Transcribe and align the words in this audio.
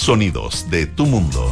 Sonidos 0.00 0.70
de 0.70 0.86
tu 0.86 1.04
mundo. 1.04 1.50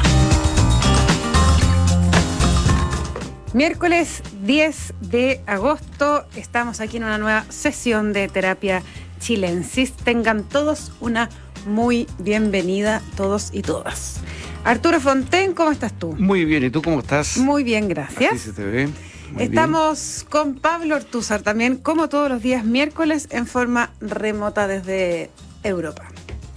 Miércoles 3.53 4.23
10 4.43 4.95
de 5.03 5.43
agosto 5.47 6.25
estamos 6.35 6.81
aquí 6.81 6.97
en 6.97 7.05
una 7.05 7.19
nueva 7.19 7.45
sesión 7.51 8.15
de 8.15 8.27
terapia 8.27 8.83
chilensis. 9.21 9.93
Tengan 9.93 10.45
todos 10.45 10.93
una 11.01 11.29
muy 11.67 12.07
bienvenida, 12.19 13.03
todos 13.19 13.51
y 13.53 13.61
todas. 13.61 14.21
Arturo 14.65 14.99
Fonten, 14.99 15.53
¿cómo 15.53 15.71
estás 15.71 15.93
tú? 15.99 16.17
Muy 16.19 16.47
bien, 16.47 16.65
¿y 16.65 16.71
tú 16.71 16.81
cómo 16.81 17.01
estás? 17.01 17.37
Muy 17.37 17.65
bien, 17.65 17.87
gracias. 17.87 18.33
Así 18.33 18.45
se 18.45 18.53
te 18.55 18.65
ve. 18.65 18.89
Muy 19.31 19.43
Estamos 19.43 20.25
con 20.27 20.55
Pablo 20.55 20.97
Ortúzar 20.97 21.43
también, 21.43 21.77
como 21.77 22.09
todos 22.09 22.31
los 22.31 22.43
días 22.43 22.65
miércoles, 22.65 23.29
en 23.31 23.47
forma 23.47 23.91
remota 24.01 24.67
desde 24.67 25.31
Europa. 25.63 26.09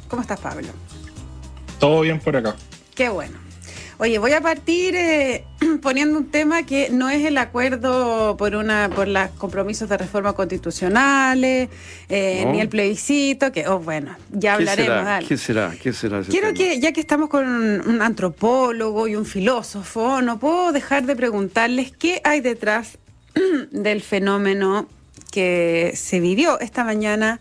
¿Cómo 0.07 0.21
estás, 0.21 0.39
Pablo? 0.39 0.69
Todo 1.81 2.01
bien 2.01 2.19
por 2.19 2.35
acá. 2.37 2.55
Qué 2.95 3.09
bueno. 3.09 3.37
Oye, 3.97 4.17
voy 4.17 4.31
a 4.33 4.41
partir 4.41 4.95
eh, 4.95 5.45
poniendo 5.81 6.17
un 6.17 6.31
tema 6.31 6.63
que 6.63 6.89
no 6.91 7.09
es 7.09 7.23
el 7.25 7.37
acuerdo 7.37 8.35
por 8.37 8.55
una 8.55 8.89
por 8.95 9.07
los 9.07 9.29
compromisos 9.31 9.89
de 9.89 9.97
reforma 9.97 10.33
constitucionales, 10.33 11.69
eh, 12.09 12.43
No. 12.45 12.51
ni 12.51 12.61
el 12.61 12.69
plebiscito, 12.69 13.51
que, 13.51 13.67
oh, 13.67 13.79
bueno, 13.79 14.15
ya 14.31 14.57
bien. 14.57 14.65
¿Qué 14.67 14.71
hablaremos. 14.71 14.85
será? 14.99 15.03
dale. 15.03 15.27
¿Qué 15.27 15.37
será? 15.37 15.73
¿Qué 15.81 15.93
será 15.93 16.19
ese 16.19 16.31
Quiero 16.31 16.47
tema? 16.53 16.57
que, 16.57 16.79
ya 16.79 16.91
que 16.93 17.01
estamos 17.01 17.29
con 17.29 17.47
un, 17.47 17.81
un 17.87 18.01
antropólogo 18.01 19.07
y 19.07 19.15
un 19.15 19.25
filósofo, 19.25 20.21
no 20.23 20.39
puedo 20.39 20.71
dejar 20.71 21.05
de 21.05 21.15
preguntarles 21.15 21.91
qué 21.91 22.21
hay 22.23 22.41
detrás 22.41 22.97
del 23.71 24.01
fenómeno 24.01 24.87
que 25.31 25.93
se 25.95 26.19
vivió 26.19 26.59
esta 26.59 26.83
mañana 26.83 27.39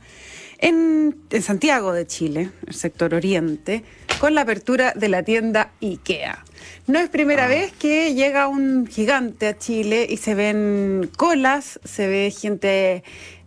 en, 0.59 1.17
en 1.31 1.43
Santiago 1.43 1.93
de 1.95 2.07
Chile, 2.07 2.51
el 2.67 2.75
sector 2.75 3.15
oriente, 3.15 3.83
con 4.21 4.35
la 4.35 4.43
apertura 4.43 4.93
de 4.95 5.09
la 5.09 5.23
tienda 5.23 5.71
IKEA. 5.81 6.45
No 6.87 6.99
es 6.99 7.09
primera 7.09 7.47
Ah. 7.47 7.49
vez 7.49 7.73
que 7.73 8.15
llega 8.15 8.47
un 8.49 8.87
gigante 8.87 9.47
a 9.49 9.57
Chile 9.57 10.07
y 10.09 10.19
se 10.19 10.35
ven 10.35 11.11
colas, 11.17 11.81
se 11.85 12.07
ve 12.07 12.31
gente 12.31 13.03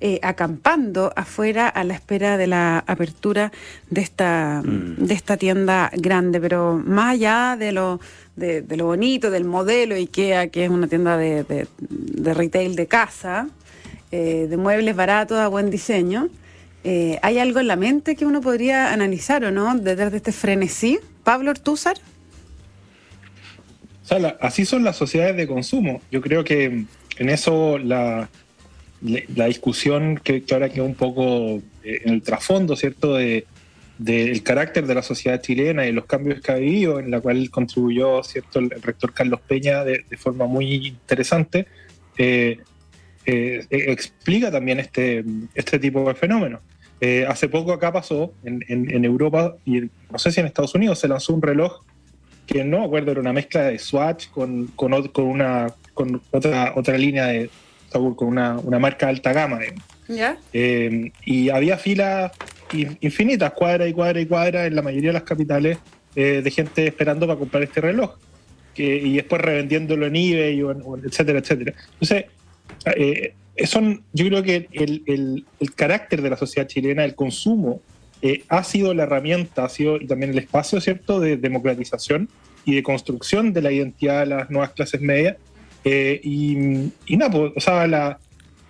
eh, 0.05 0.19
acampando 0.21 1.13
afuera 1.15 1.69
a 1.69 1.83
la 1.85 1.93
espera 1.93 2.37
de 2.37 2.47
la 2.47 2.79
apertura 2.87 3.51
de 3.89 4.01
esta, 4.01 4.61
Mm. 4.65 5.05
de 5.05 5.13
esta 5.13 5.37
tienda 5.37 5.89
grande, 5.95 6.41
pero 6.41 6.81
más 6.85 7.13
allá 7.13 7.55
de 7.57 7.71
lo, 7.71 8.01
de, 8.35 8.61
de 8.61 8.75
lo 8.75 8.85
bonito, 8.87 9.31
del 9.31 9.45
modelo 9.45 9.95
IKEA, 9.95 10.47
que 10.47 10.65
es 10.65 10.69
una 10.69 10.87
tienda 10.87 11.15
de, 11.17 11.43
de- 11.45 11.67
de 11.79 12.33
retail 12.33 12.75
de 12.75 12.87
casa, 12.87 13.47
eh, 14.11 14.47
de 14.49 14.57
muebles 14.57 14.93
baratos 14.95 15.37
a 15.37 15.47
buen 15.47 15.69
diseño, 15.69 16.27
eh, 16.83 17.19
¿hay 17.21 17.39
algo 17.39 17.59
en 17.59 17.67
la 17.67 17.75
mente 17.75 18.15
que 18.15 18.25
uno 18.25 18.41
podría 18.41 18.91
analizar 18.93 19.43
o 19.45 19.51
no 19.51 19.75
detrás 19.75 20.11
de 20.11 20.17
este 20.17 20.31
frenesí? 20.31 20.99
Pablo 21.23 21.51
Ortúzar. 21.51 21.97
O 24.09 24.15
así 24.41 24.65
son 24.65 24.83
las 24.83 24.97
sociedades 24.97 25.37
de 25.37 25.47
consumo. 25.47 26.01
Yo 26.11 26.21
creo 26.21 26.43
que 26.43 26.85
en 27.17 27.29
eso 27.29 27.77
la, 27.77 28.29
la 29.01 29.45
discusión 29.45 30.19
que, 30.23 30.43
que 30.43 30.53
ahora 30.53 30.69
queda 30.69 30.83
un 30.83 30.95
poco 30.95 31.61
eh, 31.83 32.01
en 32.05 32.13
el 32.13 32.21
trasfondo, 32.21 32.75
¿cierto?, 32.75 33.15
de 33.15 33.45
del 33.97 34.41
carácter 34.41 34.87
de 34.87 34.95
la 34.95 35.03
sociedad 35.03 35.39
chilena 35.39 35.85
y 35.85 35.91
los 35.91 36.05
cambios 36.05 36.41
que 36.41 36.51
ha 36.51 36.55
vivido, 36.55 36.99
en 36.99 37.11
la 37.11 37.21
cual 37.21 37.49
contribuyó, 37.49 38.23
¿cierto?, 38.23 38.59
el, 38.59 38.69
rector 38.69 39.13
Carlos 39.13 39.39
Peña 39.41 39.83
de, 39.83 40.03
forma 40.17 40.45
muy 40.45 40.87
interesante, 40.87 41.67
eh, 42.17 42.57
eh, 43.25 43.65
explica 43.69 44.51
también 44.51 44.79
este, 44.79 45.23
este 45.53 45.79
tipo 45.79 46.05
de 46.07 46.15
fenómenos. 46.15 46.59
Eh, 47.05 47.25
hace 47.27 47.49
poco 47.49 47.73
acá 47.73 47.91
pasó, 47.91 48.31
en, 48.45 48.63
en- 48.69 48.89
en 48.95 49.03
Europa, 49.03 49.57
y 49.65 49.77
en- 49.79 49.91
no 50.09 50.17
sé 50.17 50.31
si 50.31 50.39
en 50.39 50.45
Estados 50.45 50.73
Unidos, 50.73 50.99
se 50.99 51.09
lanzó 51.09 51.33
un 51.33 51.41
reloj 51.41 51.81
que 52.47 52.63
no 52.63 52.79
me 52.79 52.85
acuerdo, 52.85 53.11
era 53.11 53.19
una 53.19 53.33
mezcla 53.33 53.63
de 53.63 53.77
Swatch 53.77 54.29
con, 54.29 54.67
con, 54.67 55.07
con 55.09 55.25
una, 55.25 55.67
con 55.93 56.21
otra, 56.31 56.71
otra 56.77 56.97
línea 56.97 57.25
de, 57.27 57.49
con 57.91 58.15
una, 58.21 58.57
una 58.57 58.79
marca 58.79 59.09
alta 59.09 59.33
gama. 59.33 59.59
Eh, 60.53 61.11
y 61.25 61.49
había 61.49 61.77
filas 61.77 62.31
in- 62.71 62.97
infinitas, 63.01 63.51
cuadra 63.51 63.85
y 63.85 63.91
cuadra 63.93 64.21
y 64.21 64.25
cuadra 64.25 64.65
en 64.65 64.75
la 64.75 64.81
mayoría 64.81 65.09
de 65.09 65.13
las 65.19 65.23
capitales 65.23 65.79
eh, 66.15 66.41
de 66.41 66.51
gente 66.51 66.87
esperando 66.87 67.27
para 67.27 67.37
comprar 67.37 67.63
este 67.63 67.81
reloj. 67.81 68.11
Que, 68.73 68.95
y 68.95 69.15
después 69.17 69.41
revendiéndolo 69.41 70.05
en 70.07 70.15
eBay, 70.15 70.61
o 70.63 70.69
o 70.85 70.97
etcétera, 70.97 71.39
etcétera. 71.39 71.73
Entonces, 71.99 72.25
eh, 72.95 73.33
son, 73.65 74.03
yo 74.13 74.25
creo 74.27 74.43
que 74.43 74.67
el, 74.71 75.03
el- 75.05 75.45
el 75.59 75.73
carácter 75.75 76.21
de 76.21 76.29
la 76.29 76.37
sociedad 76.37 76.67
chilena, 76.67 77.05
el 77.05 77.15
consumo, 77.15 77.81
eh, 78.21 78.43
ha 78.47 78.63
sido 78.63 78.93
la 78.93 79.03
herramienta, 79.03 79.65
ha 79.65 79.69
sido 79.69 79.99
también 79.99 80.31
el 80.31 80.37
espacio, 80.39 80.79
¿cierto?, 80.81 81.19
de 81.19 81.37
democratización 81.37 82.29
y 82.65 82.73
de 82.75 82.81
construcción 82.83 83.51
de 83.53 83.61
la 83.61 83.71
identidad 83.71 84.21
de 84.21 84.25
las 84.27 84.49
nuevas 84.49 84.71
clases 84.71 85.01
medias. 85.01 85.35
Eh, 85.83 86.21
y, 86.23 86.91
y 87.05 87.17
nada, 87.17 87.31
pues, 87.31 87.51
o 87.55 87.59
sea, 87.59 87.85
la, 87.87 88.17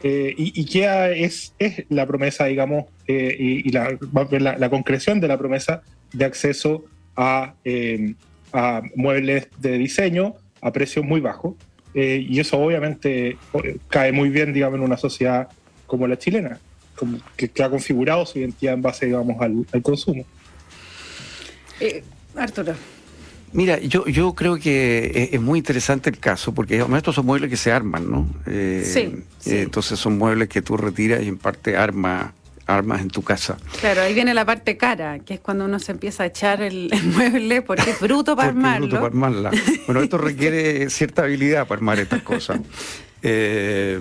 eh, 0.01 0.33
y 0.35 0.65
es, 0.81 1.53
es 1.59 1.85
la 1.89 2.05
promesa, 2.07 2.45
digamos, 2.45 2.85
eh, 3.07 3.35
y, 3.39 3.69
y 3.69 3.71
la, 3.71 3.95
la, 4.31 4.57
la 4.57 4.69
concreción 4.69 5.19
de 5.21 5.27
la 5.27 5.37
promesa 5.37 5.81
de 6.11 6.25
acceso 6.25 6.83
a, 7.15 7.53
eh, 7.63 8.15
a 8.51 8.81
muebles 8.95 9.47
de 9.59 9.77
diseño 9.77 10.33
a 10.61 10.71
precios 10.71 11.05
muy 11.05 11.21
bajos. 11.21 11.53
Eh, 11.93 12.25
y 12.27 12.39
eso 12.39 12.57
obviamente 12.57 13.37
eh, 13.63 13.77
cae 13.89 14.11
muy 14.11 14.29
bien, 14.29 14.51
digamos, 14.53 14.79
en 14.79 14.85
una 14.85 14.97
sociedad 14.97 15.47
como 15.85 16.07
la 16.07 16.17
chilena, 16.17 16.59
como 16.95 17.19
que, 17.37 17.49
que 17.49 17.63
ha 17.63 17.69
configurado 17.69 18.25
su 18.25 18.39
identidad 18.39 18.73
en 18.73 18.81
base, 18.81 19.05
digamos, 19.05 19.39
al, 19.41 19.65
al 19.71 19.81
consumo. 19.81 20.25
Eh, 21.79 22.03
Arturo. 22.35 22.73
Mira, 23.51 23.77
yo, 23.79 24.07
yo 24.07 24.33
creo 24.33 24.57
que 24.57 25.11
es, 25.13 25.33
es 25.33 25.41
muy 25.41 25.59
interesante 25.59 26.09
el 26.09 26.17
caso, 26.17 26.53
porque 26.55 26.79
además 26.79 26.97
estos 26.97 27.13
son 27.15 27.27
muebles 27.27 27.51
que 27.51 27.57
se 27.57 27.71
arman, 27.71 28.09
¿no? 28.09 28.27
Eh, 28.47 28.81
Sí, 28.83 29.13
sí. 29.37 29.57
entonces 29.57 29.99
son 29.99 30.17
muebles 30.17 30.49
que 30.49 30.63
tú 30.63 30.75
retiras 30.75 31.21
y 31.21 31.27
en 31.27 31.37
parte 31.37 31.77
arma, 31.77 32.33
armas 32.65 33.01
en 33.01 33.09
tu 33.09 33.21
casa. 33.21 33.57
Claro, 33.79 34.01
ahí 34.01 34.13
viene 34.13 34.33
la 34.33 34.45
parte 34.45 34.77
cara, 34.77 35.19
que 35.19 35.35
es 35.35 35.39
cuando 35.39 35.65
uno 35.65 35.79
se 35.79 35.91
empieza 35.91 36.23
a 36.23 36.25
echar 36.27 36.61
el, 36.61 36.89
el 36.93 37.03
mueble 37.03 37.61
porque 37.61 37.91
es 37.91 37.99
bruto 37.99 38.35
para 38.35 38.49
Porque 38.53 38.59
es 38.59 38.65
armarlo. 38.65 38.87
bruto 38.87 38.95
para 38.95 39.07
armarla. 39.07 39.51
Bueno, 39.85 40.01
esto 40.01 40.17
requiere 40.17 40.89
cierta 40.89 41.23
habilidad 41.23 41.67
para 41.67 41.79
armar 41.79 41.99
estas 41.99 42.21
cosas. 42.23 42.59
Eh, 43.25 43.97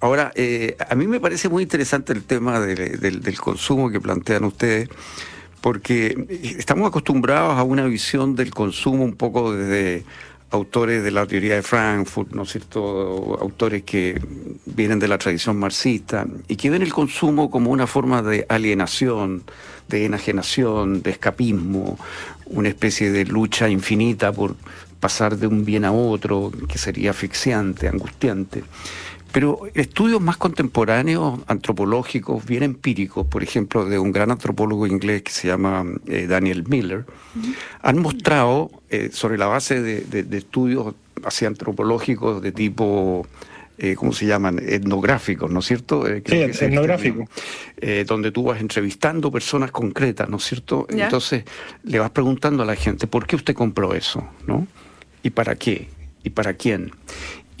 ahora, 0.00 0.32
eh, 0.34 0.76
a 0.86 0.94
mí 0.94 1.06
me 1.06 1.18
parece 1.18 1.48
muy 1.48 1.62
interesante 1.62 2.12
el 2.12 2.24
tema 2.24 2.60
del 2.60 3.40
consumo 3.40 3.90
que 3.90 4.02
plantean 4.02 4.44
ustedes, 4.44 4.90
porque 5.62 6.26
estamos 6.58 6.86
acostumbrados 6.86 7.58
a 7.58 7.62
una 7.62 7.86
visión 7.86 8.36
del 8.36 8.50
consumo 8.50 9.02
un 9.02 9.14
poco 9.14 9.54
desde 9.54 10.04
autores 10.50 11.02
de 11.04 11.10
la 11.10 11.26
teoría 11.26 11.54
de 11.54 11.62
Frankfurt, 11.62 12.32
¿no 12.32 12.42
es 12.42 12.50
cierto? 12.50 13.38
Autores 13.40 13.82
que 13.84 14.20
vienen 14.66 14.98
de 14.98 15.08
la 15.08 15.18
tradición 15.18 15.56
marxista 15.58 16.26
y 16.48 16.56
que 16.56 16.70
ven 16.70 16.82
el 16.82 16.92
consumo 16.92 17.50
como 17.50 17.70
una 17.70 17.86
forma 17.86 18.20
de 18.22 18.46
alienación, 18.48 19.44
de 19.88 20.06
enajenación, 20.06 21.02
de 21.02 21.10
escapismo, 21.12 21.98
una 22.46 22.68
especie 22.68 23.12
de 23.12 23.24
lucha 23.24 23.68
infinita 23.68 24.32
por 24.32 24.56
pasar 24.98 25.36
de 25.36 25.46
un 25.46 25.64
bien 25.64 25.84
a 25.84 25.92
otro, 25.92 26.52
que 26.68 26.78
sería 26.78 27.10
asfixiante, 27.10 27.88
angustiante. 27.88 28.64
Pero 29.32 29.60
estudios 29.74 30.20
más 30.20 30.36
contemporáneos, 30.36 31.40
antropológicos, 31.46 32.44
bien 32.44 32.62
empíricos, 32.64 33.26
por 33.26 33.42
ejemplo, 33.42 33.84
de 33.84 33.98
un 33.98 34.10
gran 34.12 34.30
antropólogo 34.30 34.86
inglés 34.86 35.22
que 35.22 35.30
se 35.32 35.46
llama 35.48 35.84
eh, 36.06 36.26
Daniel 36.26 36.64
Miller, 36.68 37.04
han 37.82 37.98
mostrado, 38.00 38.70
eh, 38.90 39.10
sobre 39.12 39.38
la 39.38 39.46
base 39.46 39.80
de, 39.80 40.00
de- 40.02 40.24
de 40.24 40.38
estudios 40.38 40.94
así 41.24 41.44
antropológicos 41.44 42.42
de 42.42 42.50
tipo, 42.50 43.26
eh, 43.78 43.94
¿cómo 43.94 44.12
se 44.12 44.26
llaman? 44.26 44.58
Etnográficos, 44.58 45.50
¿no 45.50 45.60
es 45.60 45.66
cierto? 45.66 46.06
Eh, 46.08 46.22
creo 46.24 46.40
Sí, 46.40 46.44
que 46.46 46.50
ese 46.50 46.50
es 46.52 46.62
el 46.62 46.72
etnográfico. 46.72 47.24
Eh, 47.76 48.04
donde 48.06 48.32
tú 48.32 48.42
vas 48.44 48.60
entrevistando 48.60 49.30
personas 49.30 49.70
concretas, 49.70 50.28
¿no 50.28 50.38
es 50.38 50.44
cierto? 50.44 50.86
Ya. 50.94 51.04
Entonces 51.04 51.44
le 51.84 51.98
vas 52.00 52.10
preguntando 52.10 52.62
a 52.62 52.66
la 52.66 52.74
gente, 52.74 53.06
¿por 53.06 53.26
qué 53.26 53.36
usted 53.36 53.54
compró 53.54 53.94
eso? 53.94 54.26
¿No? 54.46 54.66
¿Y 55.22 55.30
para 55.30 55.54
qué? 55.54 55.88
¿Y 56.24 56.30
para 56.30 56.52
quién? 56.54 56.90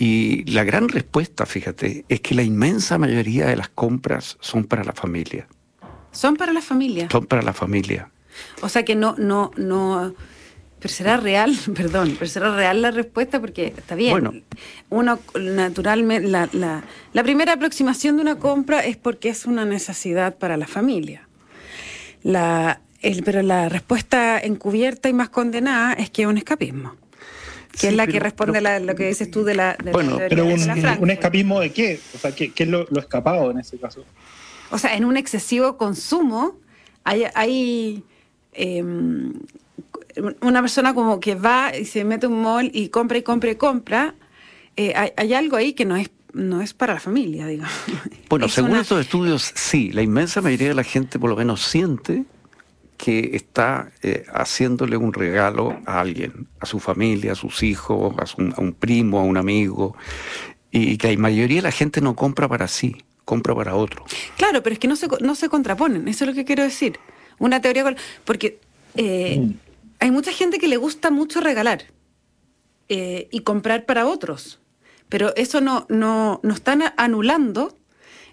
Y 0.02 0.44
la 0.50 0.64
gran 0.64 0.88
respuesta, 0.88 1.44
fíjate, 1.44 2.06
es 2.08 2.20
que 2.22 2.34
la 2.34 2.42
inmensa 2.42 2.96
mayoría 2.96 3.44
de 3.46 3.56
las 3.56 3.68
compras 3.68 4.38
son 4.40 4.64
para 4.64 4.82
la 4.82 4.94
familia. 4.94 5.46
Son 6.10 6.36
para 6.36 6.54
la 6.54 6.62
familia. 6.62 7.06
Son 7.12 7.26
para 7.26 7.42
la 7.42 7.52
familia. 7.52 8.10
O 8.62 8.70
sea 8.70 8.82
que 8.82 8.94
no, 8.96 9.14
no, 9.18 9.50
no. 9.58 10.14
Pero 10.78 10.94
será 10.94 11.18
real, 11.18 11.54
perdón, 11.76 12.16
pero 12.18 12.30
será 12.30 12.56
real 12.56 12.80
la 12.80 12.92
respuesta 12.92 13.40
porque 13.42 13.74
está 13.76 13.94
bien. 13.94 14.12
Bueno. 14.12 14.32
Uno 14.88 15.18
naturalmente, 15.38 16.26
la, 16.30 16.48
la, 16.52 16.82
la 17.12 17.22
primera 17.22 17.52
aproximación 17.52 18.16
de 18.16 18.22
una 18.22 18.36
compra 18.38 18.80
es 18.86 18.96
porque 18.96 19.28
es 19.28 19.44
una 19.44 19.66
necesidad 19.66 20.38
para 20.38 20.56
la 20.56 20.66
familia. 20.66 21.28
La, 22.22 22.80
el- 23.02 23.22
pero 23.22 23.42
la 23.42 23.68
respuesta 23.68 24.38
encubierta 24.40 25.10
y 25.10 25.12
más 25.12 25.28
condenada 25.28 25.92
es 25.92 26.08
que 26.08 26.22
es 26.22 26.28
un 26.28 26.38
escapismo. 26.38 26.94
Que 27.72 27.78
Sí, 27.78 27.86
es 27.88 27.94
la 27.94 28.04
pero- 28.04 28.12
que 28.12 28.20
responde 28.20 28.52
pero- 28.60 28.68
a 28.68 28.78
la- 28.78 28.84
lo 28.84 28.94
que 28.94 29.06
dices 29.08 29.30
tú 29.30 29.44
de 29.44 29.54
la, 29.54 29.74
de 29.78 29.84
la 29.86 29.92
Bueno, 29.92 30.16
teoría 30.16 30.28
Pero 30.28 30.44
de 30.44 30.54
un, 30.54 31.06
la 31.06 31.12
escapismo 31.12 31.60
de 31.60 31.72
qué? 31.72 32.00
O 32.14 32.18
sea, 32.18 32.32
¿qué, 32.34 32.50
qué 32.52 32.64
es 32.64 32.68
lo, 32.68 32.86
lo 32.90 33.00
escapado 33.00 33.50
en 33.50 33.58
ese 33.60 33.78
caso? 33.78 34.04
O 34.70 34.78
sea, 34.78 34.96
en 34.96 35.04
un 35.04 35.16
excesivo 35.16 35.76
consumo 35.76 36.56
hay, 37.04 37.24
hay 37.34 38.02
em, 38.52 39.32
una 40.42 40.60
persona 40.60 40.94
como 40.94 41.20
que 41.20 41.34
va 41.34 41.76
y 41.76 41.84
se 41.84 42.04
mete 42.04 42.26
a 42.26 42.28
un 42.28 42.42
mall 42.42 42.70
y 42.74 42.88
compra 42.88 43.18
y 43.18 43.22
compra 43.22 43.50
y 43.50 43.54
compra, 43.56 44.14
eh, 44.76 44.92
hay, 45.16 45.34
algo 45.34 45.56
ahí 45.56 45.72
que 45.72 45.84
no 45.84 45.96
es 45.96 46.10
no 46.32 46.60
es 46.62 46.74
para 46.74 46.94
la 46.94 47.00
familia, 47.00 47.46
digamos. 47.48 47.72
Bueno, 48.28 48.48
según 48.48 48.76
estos 48.76 49.00
estudios, 49.00 49.50
sí, 49.56 49.90
la 49.90 50.02
inmensa 50.02 50.40
mayoría 50.40 50.68
de 50.68 50.74
la 50.74 50.84
gente 50.84 51.18
por 51.18 51.28
lo 51.28 51.34
menos 51.36 51.60
siente 51.62 52.24
que 53.02 53.30
está 53.32 53.92
eh, 54.02 54.26
haciéndole 54.30 54.98
un 54.98 55.14
regalo 55.14 55.80
a 55.86 56.00
alguien, 56.00 56.46
a 56.60 56.66
su 56.66 56.80
familia, 56.80 57.32
a 57.32 57.34
sus 57.34 57.62
hijos, 57.62 58.14
a, 58.18 58.60
un 58.60 58.74
primo, 58.74 59.18
a 59.18 59.22
un 59.22 59.38
amigo, 59.38 59.96
y 60.70 60.98
que 60.98 61.10
la 61.10 61.18
mayoría 61.18 61.56
de 61.56 61.62
la 61.62 61.72
gente 61.72 62.02
no 62.02 62.14
compra 62.14 62.46
para 62.46 62.68
sí, 62.68 62.94
compra 63.24 63.54
para 63.54 63.74
otro. 63.74 64.04
Claro, 64.36 64.62
pero 64.62 64.74
es 64.74 64.78
que 64.78 64.86
no 64.86 64.96
se, 64.96 65.08
no 65.20 65.34
se 65.34 65.48
contraponen, 65.48 66.08
eso 66.08 66.24
es 66.24 66.28
lo 66.28 66.34
que 66.34 66.44
quiero 66.44 66.62
decir. 66.62 67.00
Una 67.38 67.62
teoría, 67.62 67.96
porque 68.26 68.60
eh, 68.96 69.38
mm. 69.40 69.50
hay 70.00 70.10
mucha 70.10 70.32
gente 70.32 70.58
que 70.58 70.68
le 70.68 70.76
gusta 70.76 71.10
mucho 71.10 71.40
regalar 71.40 71.84
eh, 72.90 73.28
y 73.32 73.40
comprar 73.40 73.86
para 73.86 74.06
otros, 74.06 74.60
pero 75.08 75.34
eso 75.36 75.62
no, 75.62 75.86
no, 75.88 76.40
no 76.42 76.52
están 76.52 76.82
anulando 76.98 77.78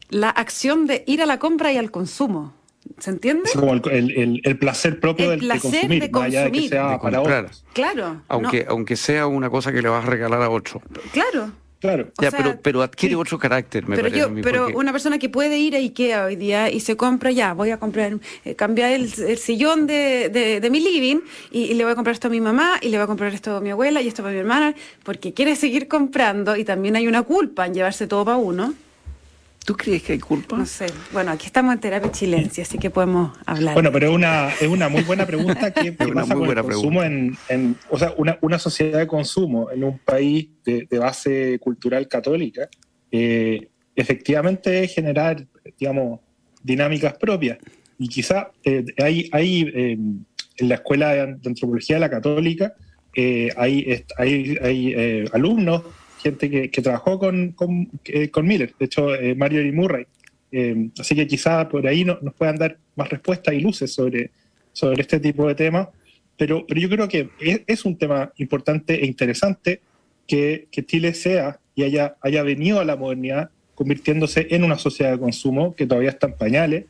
la 0.09 0.29
acción 0.29 0.87
de 0.87 1.05
ir 1.07 1.21
a 1.21 1.25
la 1.25 1.39
compra 1.39 1.71
y 1.71 1.77
al 1.77 1.89
consumo. 1.89 2.56
¿Se 2.99 3.09
entiende? 3.09 3.43
Es 3.45 3.53
como 3.53 3.73
el, 3.73 4.41
el, 4.43 4.57
placer 4.59 4.99
propio 4.99 5.29
del 5.29 5.39
placer 5.39 5.71
consumir, 5.71 6.01
de 6.01 6.11
consumir. 6.11 6.61
que 6.63 6.69
sea 6.69 6.99
para 6.99 7.21
otros. 7.21 7.63
Claro. 7.73 8.21
Aunque, 8.27 8.65
aunque 8.67 8.95
sea 8.95 9.27
una 9.27 9.49
cosa 9.49 9.71
que 9.71 9.81
le 9.81 9.89
vas 9.89 10.05
a 10.05 10.09
regalar 10.09 10.41
a 10.41 10.49
otro. 10.49 10.81
Claro. 11.11 11.51
Claro. 11.79 12.07
Ya, 12.19 12.31
pero, 12.31 12.59
pero 12.59 12.81
adquiere 12.81 13.15
otro 13.15 13.37
carácter, 13.37 13.87
me 13.87 13.95
pero 13.95 14.09
parece. 14.09 14.35
Yo, 14.35 14.41
pero 14.41 14.67
una 14.69 14.91
persona 14.91 15.19
que 15.19 15.29
puede 15.29 15.59
ir 15.59 15.75
a 15.75 15.77
Ikea 15.77 16.25
hoy 16.25 16.35
día 16.35 16.71
y 16.71 16.79
se 16.79 16.97
compra, 16.97 17.29
ya, 17.29 17.53
voy 17.53 17.69
a 17.69 17.77
comprar, 17.77 18.17
eh, 18.45 18.55
cambiar 18.55 18.91
el, 18.91 19.07
sillón 19.37 19.85
de, 19.85 20.29
de, 20.29 20.69
mi 20.71 20.79
living 20.79 21.19
y, 21.51 21.75
le 21.75 21.83
voy 21.83 21.91
a 21.93 21.95
comprar 21.95 22.13
esto 22.15 22.29
a 22.29 22.31
mi 22.31 22.41
mamá 22.41 22.79
y 22.81 22.89
le 22.89 22.97
voy 22.97 23.03
a 23.03 23.07
comprar 23.07 23.31
esto 23.31 23.57
a 23.57 23.61
mi 23.61 23.69
abuela 23.69 24.01
y 24.01 24.07
esto 24.07 24.23
para 24.23 24.33
mi 24.33 24.39
hermana, 24.39 24.73
porque 25.03 25.33
quiere 25.33 25.55
seguir 25.55 25.87
comprando 25.87 26.55
y 26.55 26.63
también 26.63 26.95
hay 26.95 27.07
una 27.07 27.21
culpa 27.21 27.67
en 27.67 27.75
llevarse 27.75 28.07
todo 28.07 28.25
para 28.25 28.37
uno. 28.37 28.73
¿Tú 29.67 29.75
crees 29.75 30.01
que 30.01 30.13
hay 30.13 30.19
culpa? 30.19 30.55
No 30.55 30.65
sé. 30.65 30.85
Bueno, 31.11 31.29
aquí 31.29 31.47
estamos 31.47 31.73
en 31.73 31.81
terapia 31.81 32.09
chilencia, 32.09 32.63
así 32.63 32.77
que 32.77 32.89
podemos 32.89 33.37
hablar. 33.45 33.73
Bueno, 33.73 33.91
pero 33.91 34.07
es 34.07 34.13
una, 34.13 34.47
es 34.47 34.67
una 34.69 34.87
muy 34.87 35.01
buena 35.01 35.25
pregunta. 35.25 35.71
¿Qué, 35.71 35.91
pasa 36.13 36.35
con 36.35 36.49
el 36.49 36.63
consumo 36.63 37.03
en, 37.03 37.37
o 37.89 37.99
sea, 37.99 38.13
una, 38.15 38.37
una, 38.39 38.59
sociedad 38.59 38.99
de 38.99 39.07
consumo 39.07 39.69
en 39.69 39.83
un 39.83 39.99
país 39.99 40.47
de, 40.63 40.87
base 40.97 41.59
cultural 41.59 42.07
católica? 42.07 42.69
Eh, 43.11 43.67
efectivamente 43.93 44.87
generar, 44.87 45.45
digamos, 45.77 46.21
dinámicas 46.63 47.17
propias. 47.17 47.57
Y 47.99 48.07
quizá 48.07 48.51
eh, 48.63 48.85
hay, 49.03 49.29
hay 49.33 49.63
eh, 49.63 49.91
en 50.59 50.69
la 50.69 50.75
Escuela 50.75 51.09
de 51.09 51.21
Antropología 51.45 51.97
de 51.97 51.99
la 51.99 52.09
Católica, 52.09 52.73
hay, 53.57 54.05
hay, 54.17 54.57
hay 54.61 55.25
alumnos 55.33 55.83
gente 56.21 56.69
que, 56.69 56.81
trabajó 56.81 57.19
con, 57.19 57.51
con, 57.51 57.89
eh, 58.05 58.29
Miller, 58.43 58.73
de 58.79 58.85
hecho 58.85 59.13
eh, 59.15 59.35
Mario 59.35 59.65
y 59.65 59.71
Murray. 59.71 60.05
Eh, 60.51 60.89
así 60.97 61.15
que 61.15 61.27
quizá 61.27 61.67
por 61.67 61.85
ahí 61.87 62.05
nos 62.05 62.33
puedan 62.37 62.55
dar 62.55 62.77
más 62.95 63.09
respuestas 63.09 63.53
y 63.53 63.59
luces 63.59 63.93
sobre, 63.93 64.31
sobre 64.73 65.01
este 65.01 65.19
tipo 65.19 65.47
de 65.47 65.55
temas. 65.55 65.89
Pero, 66.37 66.65
pero 66.67 66.79
yo 66.79 66.89
creo 66.89 67.07
que 67.07 67.29
es, 67.65 67.85
un 67.85 67.97
tema 67.97 68.31
importante 68.37 69.03
e 69.03 69.07
interesante 69.07 69.81
que, 70.27 70.67
que, 70.71 70.85
Chile 70.85 71.13
sea 71.13 71.59
y 71.73 71.83
haya, 71.83 72.15
haya 72.21 72.43
venido 72.43 72.79
a 72.79 72.85
la 72.85 72.95
modernidad 72.95 73.49
convirtiéndose 73.73 74.47
en 74.51 74.63
una 74.63 74.77
sociedad 74.77 75.11
de 75.11 75.19
consumo 75.19 75.75
que 75.75 75.87
todavía 75.87 76.11
está 76.11 76.27
en 76.27 76.33
pañales. 76.33 76.85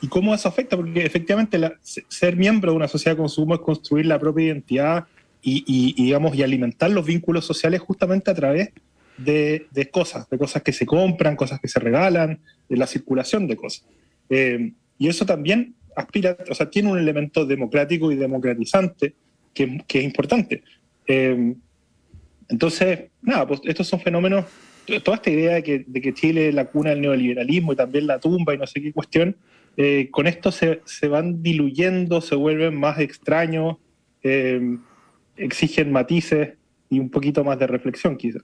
¿Y 0.00 0.08
cómo 0.08 0.34
eso 0.34 0.48
afecta? 0.48 0.76
Porque 0.76 1.04
efectivamente 1.04 1.58
ser 1.82 2.36
miembro 2.36 2.72
de 2.72 2.76
una 2.76 2.88
sociedad 2.88 3.16
de 3.16 3.22
consumo 3.22 3.54
es 3.54 3.60
construir 3.60 4.06
la 4.06 4.18
propia 4.18 4.46
identidad 4.46 5.06
y, 5.48 6.02
digamos, 6.02 6.34
y 6.34 6.42
alimentar 6.42 6.90
los 6.90 7.06
vínculos 7.06 7.46
sociales 7.46 7.80
justamente 7.80 8.32
a 8.32 8.34
través 8.34 8.70
de, 9.16 9.68
cosas, 9.92 10.28
de 10.28 10.38
cosas 10.38 10.60
que 10.62 10.72
se 10.72 10.84
compran, 10.84 11.36
cosas 11.36 11.60
que 11.60 11.68
se 11.68 11.78
regalan, 11.78 12.40
de 12.68 12.76
la 12.76 12.88
circulación 12.88 13.46
de 13.46 13.54
cosas. 13.54 13.86
Eh, 14.28 14.72
y 14.98 15.08
eso 15.08 15.24
también 15.24 15.76
aspira, 15.94 16.36
o 16.50 16.54
sea, 16.54 16.68
tiene 16.68 16.90
un 16.90 16.98
elemento 16.98 17.46
democrático 17.46 18.10
y 18.10 18.16
democratizante 18.16 19.14
que, 19.54 19.84
es 19.88 20.04
importante. 20.04 20.64
Eh, 21.06 21.54
entonces, 22.48 23.10
nada, 23.22 23.46
pues 23.46 23.60
estos 23.64 23.86
son 23.86 24.00
fenómenos, 24.00 24.46
toda 25.04 25.16
esta 25.16 25.30
idea 25.30 25.54
de 25.54 25.62
que, 25.62 25.84
de 25.86 26.00
que, 26.00 26.12
Chile 26.12 26.48
es 26.48 26.54
la 26.56 26.64
cuna 26.64 26.90
del 26.90 27.02
neoliberalismo 27.02 27.72
y 27.72 27.76
también 27.76 28.08
la 28.08 28.18
tumba 28.18 28.52
y 28.52 28.58
no 28.58 28.66
sé 28.66 28.82
qué 28.82 28.92
cuestión, 28.92 29.36
eh, 29.76 30.08
con 30.10 30.26
esto 30.26 30.50
se, 30.50 30.80
se, 30.86 31.06
van 31.06 31.40
diluyendo, 31.40 32.20
se 32.20 32.34
vuelven 32.34 32.74
más 32.74 32.98
extraños 32.98 33.76
exigen 35.36 35.92
matices 35.92 36.54
y 36.88 36.98
un 36.98 37.10
poquito 37.10 37.44
más 37.44 37.58
de 37.58 37.66
reflexión 37.66 38.16
quizás. 38.16 38.42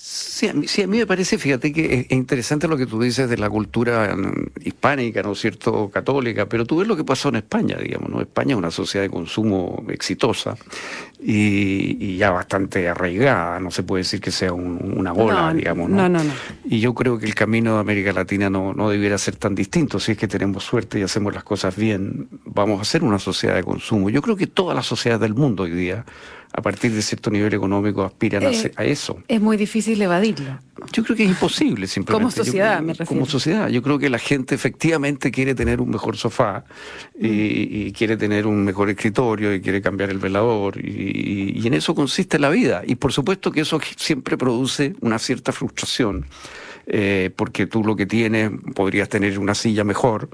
Sí 0.00 0.46
a, 0.46 0.54
mí, 0.54 0.68
sí, 0.68 0.82
a 0.82 0.86
mí 0.86 0.98
me 0.98 1.06
parece, 1.06 1.38
fíjate 1.38 1.72
que 1.72 2.06
es 2.08 2.12
interesante 2.12 2.68
lo 2.68 2.76
que 2.76 2.86
tú 2.86 3.02
dices 3.02 3.28
de 3.28 3.36
la 3.36 3.50
cultura 3.50 4.14
mm, 4.14 4.50
hispánica, 4.64 5.24
¿no 5.24 5.32
es 5.32 5.40
cierto?, 5.40 5.90
católica, 5.90 6.46
pero 6.46 6.64
tú 6.64 6.76
ves 6.76 6.86
lo 6.86 6.96
que 6.96 7.02
pasó 7.02 7.30
en 7.30 7.36
España, 7.36 7.76
digamos, 7.76 8.08
¿no? 8.08 8.20
España 8.20 8.52
es 8.52 8.58
una 8.58 8.70
sociedad 8.70 9.04
de 9.04 9.10
consumo 9.10 9.84
exitosa 9.88 10.56
y, 11.18 12.16
ya 12.16 12.30
bastante 12.30 12.88
arraigada, 12.88 13.58
no 13.58 13.72
se 13.72 13.82
puede 13.82 14.04
decir 14.04 14.20
que 14.20 14.30
sea 14.30 14.52
una 14.52 15.10
bola, 15.10 15.52
digamos, 15.52 15.90
¿no? 15.90 16.08
No, 16.08 16.22
no, 16.22 16.30
Y 16.64 16.78
yo 16.78 16.94
creo 16.94 17.18
que 17.18 17.26
el 17.26 17.34
camino 17.34 17.74
de 17.74 17.80
América 17.80 18.12
Latina 18.12 18.48
no, 18.48 18.72
no 18.74 18.90
debiera 18.90 19.18
ser 19.18 19.34
tan 19.34 19.56
distinto, 19.56 19.98
si 19.98 20.12
es 20.12 20.18
que 20.18 20.28
tenemos 20.28 20.62
suerte 20.62 21.00
y 21.00 21.02
hacemos 21.02 21.34
las 21.34 21.42
cosas 21.42 21.74
bien, 21.74 22.28
vamos 22.44 22.80
a 22.80 22.84
ser 22.84 23.02
una 23.02 23.18
sociedad 23.18 23.56
de 23.56 23.64
consumo. 23.64 24.10
Yo 24.10 24.22
creo 24.22 24.36
que 24.36 24.46
todas 24.46 24.76
las 24.76 24.86
sociedades 24.86 25.22
del 25.22 25.34
mundo 25.34 25.64
hoy 25.64 25.72
día 25.72 26.04
a 26.52 26.62
partir 26.62 26.92
de 26.92 27.02
cierto 27.02 27.30
nivel 27.30 27.52
económico 27.54 28.02
aspiran 28.02 28.44
a, 28.44 28.50
eh, 28.50 28.72
eso. 28.78 29.22
Es 29.28 29.40
muy 29.40 29.56
difícil 29.56 30.00
evadirlo. 30.00 30.58
Yo 30.92 31.04
creo 31.04 31.16
que 31.16 31.24
es 31.24 31.30
imposible, 31.30 31.86
simplemente. 31.86 32.22
Como 32.22 32.30
sociedad, 32.30 32.80
me 32.80 32.92
refiero. 32.92 33.08
Como 33.08 33.26
sociedad. 33.26 33.68
Yo 33.68 33.82
creo 33.82 33.98
que 33.98 34.08
la 34.08 34.18
gente 34.18 34.54
efectivamente 34.54 35.30
quiere 35.30 35.54
tener 35.54 35.80
un 35.80 35.90
mejor 35.90 36.16
sofá 36.16 36.64
y, 37.18 37.92
quiere 37.92 38.16
tener 38.16 38.46
un 38.46 38.64
mejor 38.64 38.90
escritorio 38.90 39.54
y 39.54 39.60
quiere 39.60 39.82
cambiar 39.82 40.10
el 40.10 40.18
velador 40.18 40.78
y, 40.78 41.66
en 41.66 41.74
eso 41.74 41.94
consiste 41.94 42.38
la 42.38 42.48
vida. 42.48 42.82
Y 42.86 42.94
por 42.94 43.12
supuesto 43.12 43.52
que 43.52 43.60
eso 43.60 43.80
siempre 43.96 44.38
produce 44.38 44.94
una 45.00 45.18
cierta 45.18 45.52
frustración. 45.52 46.26
Eh, 46.90 47.30
porque 47.36 47.66
tú 47.66 47.84
lo 47.84 47.96
que 47.96 48.06
tienes 48.06 48.50
podrías 48.74 49.10
tener 49.10 49.38
una 49.38 49.54
silla 49.54 49.84
mejor, 49.84 50.30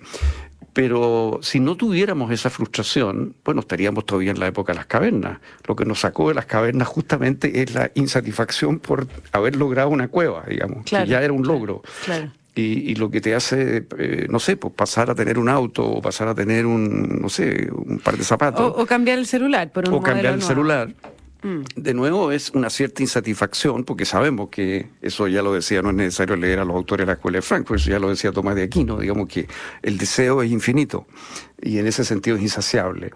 pero 0.75 1.38
si 1.41 1.61
no 1.61 1.76
tuviéramos 1.76 2.32
esa 2.32 2.50
frustración, 2.50 3.37
bueno, 3.44 3.61
estaríamos 3.61 4.05
todavía 4.05 4.32
en 4.32 4.41
la 4.41 4.49
época 4.49 4.73
de 4.73 4.79
las 4.79 4.87
cavernas. 4.87 5.38
Lo 5.69 5.76
que 5.76 5.85
nos 5.85 6.00
sacó 6.00 6.28
de 6.28 6.35
las 6.35 6.47
cavernas 6.47 6.88
justamente 6.88 7.62
es 7.62 7.73
la 7.73 7.93
insatisfacción 7.95 8.81
por 8.81 9.07
haber 9.31 9.54
logrado 9.54 9.88
una 9.90 10.09
cueva, 10.09 10.45
digamos, 10.49 10.85
que 10.85 11.07
ya 11.07 11.23
era 11.23 11.33
un 11.33 11.47
logro. 11.47 11.83
Y, 12.57 12.95
lo 12.97 13.11
que 13.11 13.21
te 13.21 13.35
hace, 13.35 13.87
eh, 13.99 14.26
no 14.28 14.38
sé, 14.38 14.57
pues 14.57 14.75
pasar 14.75 15.11
a 15.11 15.14
tener 15.14 15.38
un 15.38 15.49
auto 15.49 15.85
o 15.85 16.02
pasar 16.02 16.28
a 16.28 16.35
tener 16.35 16.66
un, 16.66 17.21
no 17.21 17.28
sé, 17.28 17.69
un 17.73 18.00
par 18.00 18.16
de 18.16 18.25
zapatos. 18.25 18.75
O, 18.76 18.85
cambiar 18.87 19.19
el 19.19 19.26
celular 19.26 19.71
por 19.73 19.88
un 19.88 19.95
O 19.95 20.02
cambiar 20.02 20.35
el 20.35 20.43
celular. 20.43 20.93
Mm. 21.44 21.60
De 21.76 21.92
nuevo 21.92 22.32
es 22.32 22.50
una 22.54 22.70
cierta 22.70 23.02
insatisfacción, 23.02 23.84
porque 23.84 24.06
sabemos 24.06 24.48
que 24.48 24.86
eso 25.02 25.28
ya 25.28 25.42
lo 25.42 25.52
decía, 25.52 25.82
no 25.82 25.90
es 25.90 25.94
necesario 25.94 26.36
leer 26.36 26.58
a 26.58 26.64
los 26.64 26.74
autores 26.74 27.04
de 27.04 27.08
la 27.08 27.12
Escuela 27.12 27.36
de 27.36 27.42
Frankfurt, 27.42 27.80
eso 27.80 27.90
ya 27.90 27.98
lo 27.98 28.08
decía 28.08 28.32
Tomás 28.32 28.54
de 28.54 28.62
Aquino, 28.62 28.98
digamos 28.98 29.28
que 29.28 29.46
el 29.82 29.98
deseo 29.98 30.42
es 30.42 30.50
infinito 30.50 31.06
y 31.60 31.78
en 31.78 31.86
ese 31.86 32.02
sentido 32.02 32.38
es 32.38 32.42
insaciable. 32.42 33.10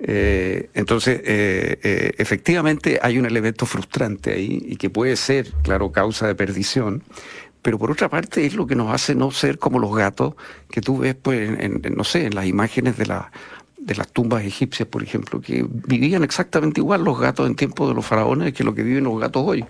Eh, 0.00 0.70
entonces, 0.74 1.20
eh, 1.24 1.78
eh, 1.84 2.12
efectivamente 2.18 2.98
hay 3.00 3.16
un 3.16 3.26
elemento 3.26 3.64
frustrante 3.64 4.32
ahí 4.32 4.60
y 4.60 4.74
que 4.74 4.90
puede 4.90 5.14
ser, 5.14 5.52
claro, 5.62 5.92
causa 5.92 6.26
de 6.26 6.34
perdición, 6.34 7.04
pero 7.62 7.78
por 7.78 7.92
otra 7.92 8.08
parte 8.08 8.44
es 8.44 8.54
lo 8.54 8.66
que 8.66 8.74
nos 8.74 8.92
hace 8.92 9.14
no 9.14 9.30
ser 9.30 9.58
como 9.58 9.78
los 9.78 9.94
gatos 9.94 10.34
que 10.68 10.80
tú 10.80 10.98
ves, 10.98 11.14
pues, 11.14 11.48
en, 11.60 11.80
no 11.96 12.02
sé, 12.02 12.26
en 12.26 12.34
las 12.34 12.46
imágenes 12.46 12.96
de 12.96 13.06
la 13.06 13.30
de 13.88 13.94
las 13.96 14.08
tumbas 14.12 14.44
egipcias, 14.44 14.86
por 14.86 15.02
ejemplo, 15.02 15.40
que 15.40 15.66
vivían 15.68 16.22
exactamente 16.22 16.80
igual 16.80 17.02
los 17.02 17.18
gatos 17.18 17.48
en 17.48 17.56
tiempos 17.56 17.88
de 17.88 17.94
los 17.94 18.04
faraones 18.04 18.52
que 18.52 18.62
lo 18.62 18.74
que 18.74 18.82
viven 18.82 19.04
los 19.04 19.18
gatos 19.18 19.42
hoy. 19.44 19.64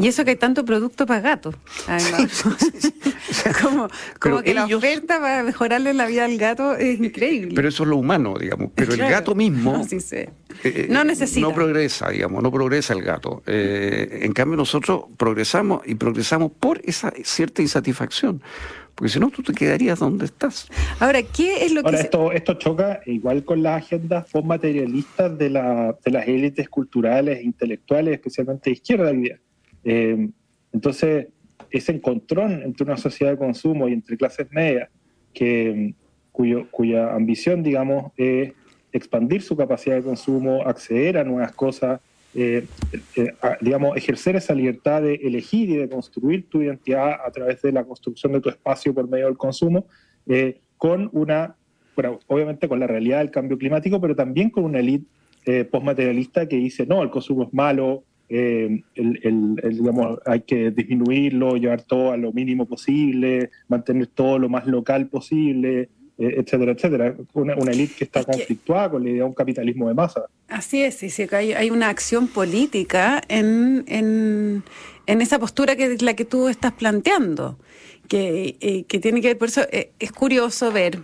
Y 0.00 0.08
eso 0.08 0.24
que 0.24 0.30
hay 0.30 0.36
tanto 0.36 0.64
producto 0.64 1.04
para 1.04 1.20
gatos, 1.20 1.54
como, 3.62 3.88
que 4.42 4.54
la 4.54 4.64
oferta 4.64 5.20
para 5.20 5.42
mejorarle 5.42 5.92
la 5.92 6.06
vida 6.06 6.24
al 6.24 6.38
gato 6.38 6.74
es 6.74 6.98
increíble. 6.98 7.52
Pero 7.54 7.68
eso 7.68 7.82
es 7.82 7.90
lo 7.90 7.96
humano, 7.98 8.34
digamos. 8.40 8.70
Pero 8.74 8.94
el 8.94 9.00
gato 9.00 9.34
mismo 9.34 9.72
no, 9.76 9.82
eh, 9.84 10.30
eh, 10.62 10.86
no 10.88 11.04
necesita. 11.04 11.46
No 11.46 11.54
progresa, 11.54 12.08
digamos, 12.08 12.42
no 12.42 12.50
progresa 12.50 12.94
el 12.94 13.02
gato. 13.02 13.42
Eh, 13.46 14.20
en 14.22 14.32
cambio 14.32 14.56
nosotros 14.56 15.04
progresamos 15.18 15.82
y 15.84 15.96
progresamos 15.96 16.50
por 16.58 16.80
esa 16.84 17.12
cierta 17.22 17.60
insatisfacción 17.60 18.40
porque 18.94 19.12
si 19.12 19.18
no 19.18 19.30
tú 19.30 19.42
te 19.42 19.52
quedarías 19.52 19.98
donde 19.98 20.26
estás. 20.26 20.68
Ahora, 21.00 21.20
¿qué 21.22 21.64
es 21.64 21.72
lo 21.72 21.82
que... 21.82 21.96
esto, 21.96 22.32
esto 22.32 22.54
choca 22.54 23.00
igual 23.06 23.44
con 23.44 23.62
las 23.62 23.82
agendas 23.82 24.30
postmaterialistas 24.30 25.36
de, 25.36 25.50
la, 25.50 25.96
de 26.04 26.10
las 26.10 26.28
élites 26.28 26.68
culturales 26.68 27.38
e 27.38 27.42
intelectuales, 27.42 28.14
especialmente 28.14 28.70
de 28.70 28.74
izquierda 28.74 29.10
hoy 29.10 29.16
día. 29.16 29.40
Eh, 29.84 30.28
entonces, 30.72 31.28
ese 31.70 31.92
encontrón 31.92 32.62
entre 32.62 32.84
una 32.84 32.96
sociedad 32.96 33.32
de 33.32 33.38
consumo 33.38 33.88
y 33.88 33.92
entre 33.92 34.16
clases 34.16 34.46
medias, 34.52 34.88
que, 35.32 35.94
cuyo, 36.30 36.70
cuya 36.70 37.14
ambición, 37.14 37.62
digamos, 37.62 38.12
es 38.16 38.52
expandir 38.92 39.42
su 39.42 39.56
capacidad 39.56 39.96
de 39.96 40.02
consumo, 40.02 40.62
acceder 40.64 41.18
a 41.18 41.24
nuevas 41.24 41.52
cosas, 41.52 42.00
eh, 42.36 42.66
eh, 43.14 43.32
digamos, 43.60 43.96
ejercer 43.96 44.34
esa 44.34 44.54
libertad 44.54 45.02
de 45.02 45.14
elegir 45.14 45.70
y 45.70 45.76
de 45.76 45.88
construir 45.88 46.48
tu 46.48 46.62
identidad 46.62 47.20
a 47.24 47.30
través 47.30 47.62
de 47.62 47.70
la 47.70 47.84
construcción 47.84 48.32
de 48.32 48.40
tu 48.40 48.48
espacio 48.48 48.92
por 48.92 49.08
medio 49.08 49.26
del 49.26 49.36
consumo, 49.36 49.86
eh, 50.26 50.60
con 50.76 51.08
una, 51.12 51.54
bueno, 51.94 52.18
obviamente 52.26 52.68
con 52.68 52.80
la 52.80 52.88
realidad 52.88 53.18
del 53.18 53.30
cambio 53.30 53.56
climático, 53.56 54.00
pero 54.00 54.16
también 54.16 54.50
con 54.50 54.64
una 54.64 54.80
élite 54.80 55.06
postmaterialista 55.70 56.48
que 56.48 56.56
dice, 56.56 56.86
no, 56.86 57.02
el 57.02 57.10
consumo 57.10 57.44
es 57.44 57.52
malo, 57.52 58.02
el, 58.30 58.82
digamos, 58.94 60.18
hay 60.24 60.40
que 60.40 60.70
disminuirlo, 60.70 61.56
llevar 61.56 61.82
todo 61.82 62.12
a 62.12 62.16
lo 62.16 62.32
mínimo 62.32 62.66
posible, 62.66 63.50
mantener 63.68 64.06
todo 64.06 64.38
lo 64.38 64.48
más 64.48 64.66
local 64.66 65.08
posible, 65.08 65.90
etcétera, 66.18 66.72
etcétera. 66.72 67.14
Una, 67.32 67.56
una 67.56 67.72
élite 67.72 67.94
que 67.96 68.04
está 68.04 68.24
conflictuada 68.24 68.90
con 68.90 69.02
la 69.02 69.10
idea 69.10 69.22
de 69.22 69.28
un 69.28 69.34
capitalismo 69.34 69.88
de 69.88 69.94
masa. 69.94 70.24
Así 70.48 70.82
es, 70.82 70.96
sí, 70.96 71.10
sí, 71.10 71.26
hay, 71.32 71.52
hay 71.52 71.70
una 71.70 71.88
acción 71.88 72.28
política 72.28 73.22
en, 73.28 73.84
en, 73.88 74.62
en, 75.06 75.20
esa 75.20 75.38
postura 75.38 75.74
que 75.76 75.92
es 75.92 76.02
la 76.02 76.14
que 76.14 76.24
tú 76.24 76.48
estás 76.48 76.72
planteando, 76.72 77.58
que, 78.08 78.56
eh, 78.60 78.84
que 78.84 79.00
tiene 79.00 79.20
que 79.20 79.28
ver, 79.28 79.38
por 79.38 79.48
eso 79.48 79.62
eh, 79.72 79.90
es 79.98 80.12
curioso 80.12 80.70
ver, 80.70 81.00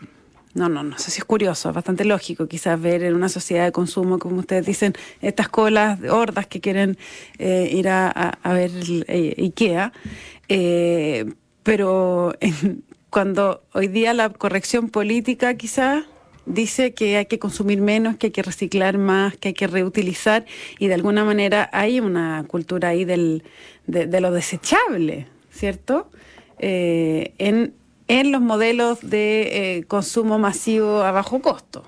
no, 0.54 0.68
no, 0.68 0.82
no 0.82 0.98
sé 0.98 1.10
si 1.10 1.18
es 1.18 1.24
curioso, 1.24 1.70
es 1.70 1.74
bastante 1.74 2.04
lógico 2.04 2.46
quizás 2.46 2.80
ver 2.80 3.02
en 3.02 3.14
una 3.14 3.28
sociedad 3.28 3.64
de 3.64 3.72
consumo, 3.72 4.18
como 4.18 4.40
ustedes 4.40 4.66
dicen, 4.66 4.92
estas 5.20 5.48
colas 5.48 5.98
hordas 6.08 6.46
que 6.46 6.60
quieren 6.60 6.98
ir 7.38 7.88
a, 7.88 8.08
a, 8.08 8.38
a 8.42 8.52
ver 8.52 8.70
IKEA, 9.38 9.92
pero 11.62 12.34
en, 12.40 12.82
cuando 13.10 13.62
hoy 13.72 13.88
día 13.88 14.14
la 14.14 14.30
corrección 14.30 14.88
política 14.88 15.54
quizás 15.54 16.04
dice 16.46 16.94
que 16.94 17.16
hay 17.16 17.26
que 17.26 17.38
consumir 17.38 17.80
menos, 17.80 18.16
que 18.16 18.28
hay 18.28 18.30
que 18.30 18.42
reciclar 18.42 18.98
más, 18.98 19.36
que 19.36 19.48
hay 19.48 19.54
que 19.54 19.66
reutilizar 19.66 20.46
y 20.78 20.86
de 20.86 20.94
alguna 20.94 21.24
manera 21.24 21.68
hay 21.72 22.00
una 22.00 22.44
cultura 22.46 22.88
ahí 22.88 23.04
del, 23.04 23.42
de, 23.86 24.20
lo 24.20 24.30
desechable, 24.30 25.26
¿cierto? 25.50 26.10
Eh, 26.58 27.34
en, 27.38 27.74
en, 28.08 28.32
los 28.32 28.40
modelos 28.40 28.98
de 29.02 29.78
eh, 29.78 29.84
consumo 29.84 30.38
masivo 30.38 31.02
a 31.02 31.10
bajo 31.10 31.40
costo. 31.40 31.84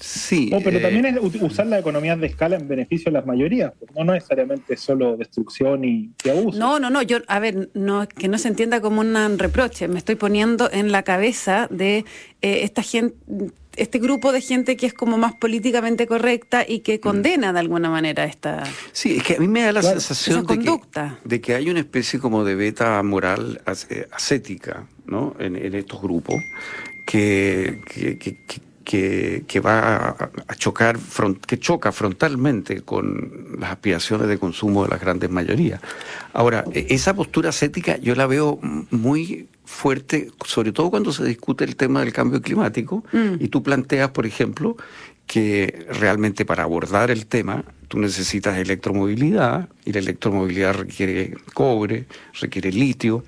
Sí. 0.00 0.50
pero 0.64 0.78
eh, 0.78 0.80
también 0.80 1.06
es 1.06 1.42
usar 1.42 1.66
la 1.66 1.78
economía 1.78 2.16
de 2.16 2.26
escala 2.26 2.56
en 2.56 2.66
beneficio 2.66 3.10
de 3.10 3.18
las 3.18 3.26
mayorías, 3.26 3.72
pues, 3.78 3.90
no 3.94 4.12
necesariamente 4.12 4.76
solo 4.76 5.16
destrucción 5.16 5.84
y, 5.84 6.10
abuso. 6.28 6.58
No, 6.58 6.78
no, 6.80 6.90
no, 6.90 7.02
yo, 7.02 7.18
a 7.26 7.38
ver, 7.38 7.70
no, 7.74 8.08
que 8.08 8.28
no 8.28 8.38
se 8.38 8.48
entienda 8.48 8.80
como 8.80 9.00
un 9.00 9.38
reproche, 9.38 9.88
me 9.88 9.98
estoy 9.98 10.14
poniendo 10.14 10.70
en 10.72 10.90
la 10.90 11.02
cabeza 11.02 11.68
de 11.70 12.04
eh, 12.42 12.60
esta 12.62 12.82
gente, 12.82 13.16
este 13.76 13.98
grupo 13.98 14.32
de 14.32 14.40
gente 14.40 14.76
que 14.76 14.86
es 14.86 14.94
como 14.94 15.16
más 15.16 15.34
políticamente 15.34 16.06
correcta 16.06 16.64
y 16.66 16.80
que 16.80 16.98
mm. 16.98 17.00
condena 17.00 17.52
de 17.52 17.60
alguna 17.60 17.90
manera 17.90 18.24
esta 18.24 18.64
Sí, 18.92 19.16
es 19.16 19.22
que 19.22 19.36
a 19.36 19.38
mí 19.38 19.48
me 19.48 19.62
da 19.62 19.72
la 19.72 19.82
sensación 19.82 20.46
de 20.46 20.58
que, 20.58 20.78
de 21.24 21.40
que, 21.40 21.54
hay 21.54 21.70
una 21.70 21.80
especie 21.80 22.18
como 22.18 22.44
de 22.44 22.54
beta 22.54 23.02
moral 23.02 23.62
ascética 23.64 24.86
¿no? 25.06 25.36
en, 25.38 25.56
estos 25.74 26.02
grupos 26.02 26.42
que, 27.06 27.80
que 27.86 28.18
que, 28.18 28.36
va 29.64 30.16
a, 30.48 30.54
chocar, 30.56 30.98
que 31.46 31.58
choca 31.58 31.92
frontalmente 31.92 32.82
con 32.82 33.56
las 33.58 33.72
aspiraciones 33.72 34.28
de 34.28 34.38
consumo 34.38 34.84
de 34.84 34.90
las 34.90 35.00
grandes 35.00 35.30
mayorías. 35.30 35.80
Ahora, 36.32 36.64
e, 36.72 36.86
esa 36.90 37.14
postura 37.14 37.50
ascética 37.50 37.96
yo 37.98 38.14
la 38.14 38.26
veo 38.26 38.58
muy 38.90 39.48
fuerte, 39.64 40.30
sobre 40.44 40.72
todo 40.72 40.90
cuando 40.90 41.12
se 41.12 41.24
discute 41.24 41.64
el 41.64 41.76
tema 41.76 42.00
del 42.00 42.12
cambio 42.12 42.42
climático, 42.42 43.04
mm. 43.12 43.34
y 43.40 43.48
tú 43.48 43.62
planteas, 43.62 44.10
por 44.10 44.26
ejemplo, 44.26 44.76
que 45.26 45.86
realmente 45.88 46.44
para 46.44 46.64
abordar 46.64 47.10
el 47.10 47.26
tema 47.26 47.64
tú 47.90 47.98
necesitas 47.98 48.56
electromovilidad 48.56 49.68
y 49.84 49.92
la 49.92 49.98
electromovilidad 49.98 50.74
requiere 50.74 51.34
cobre, 51.54 52.06
requiere 52.40 52.70
litio, 52.70 53.24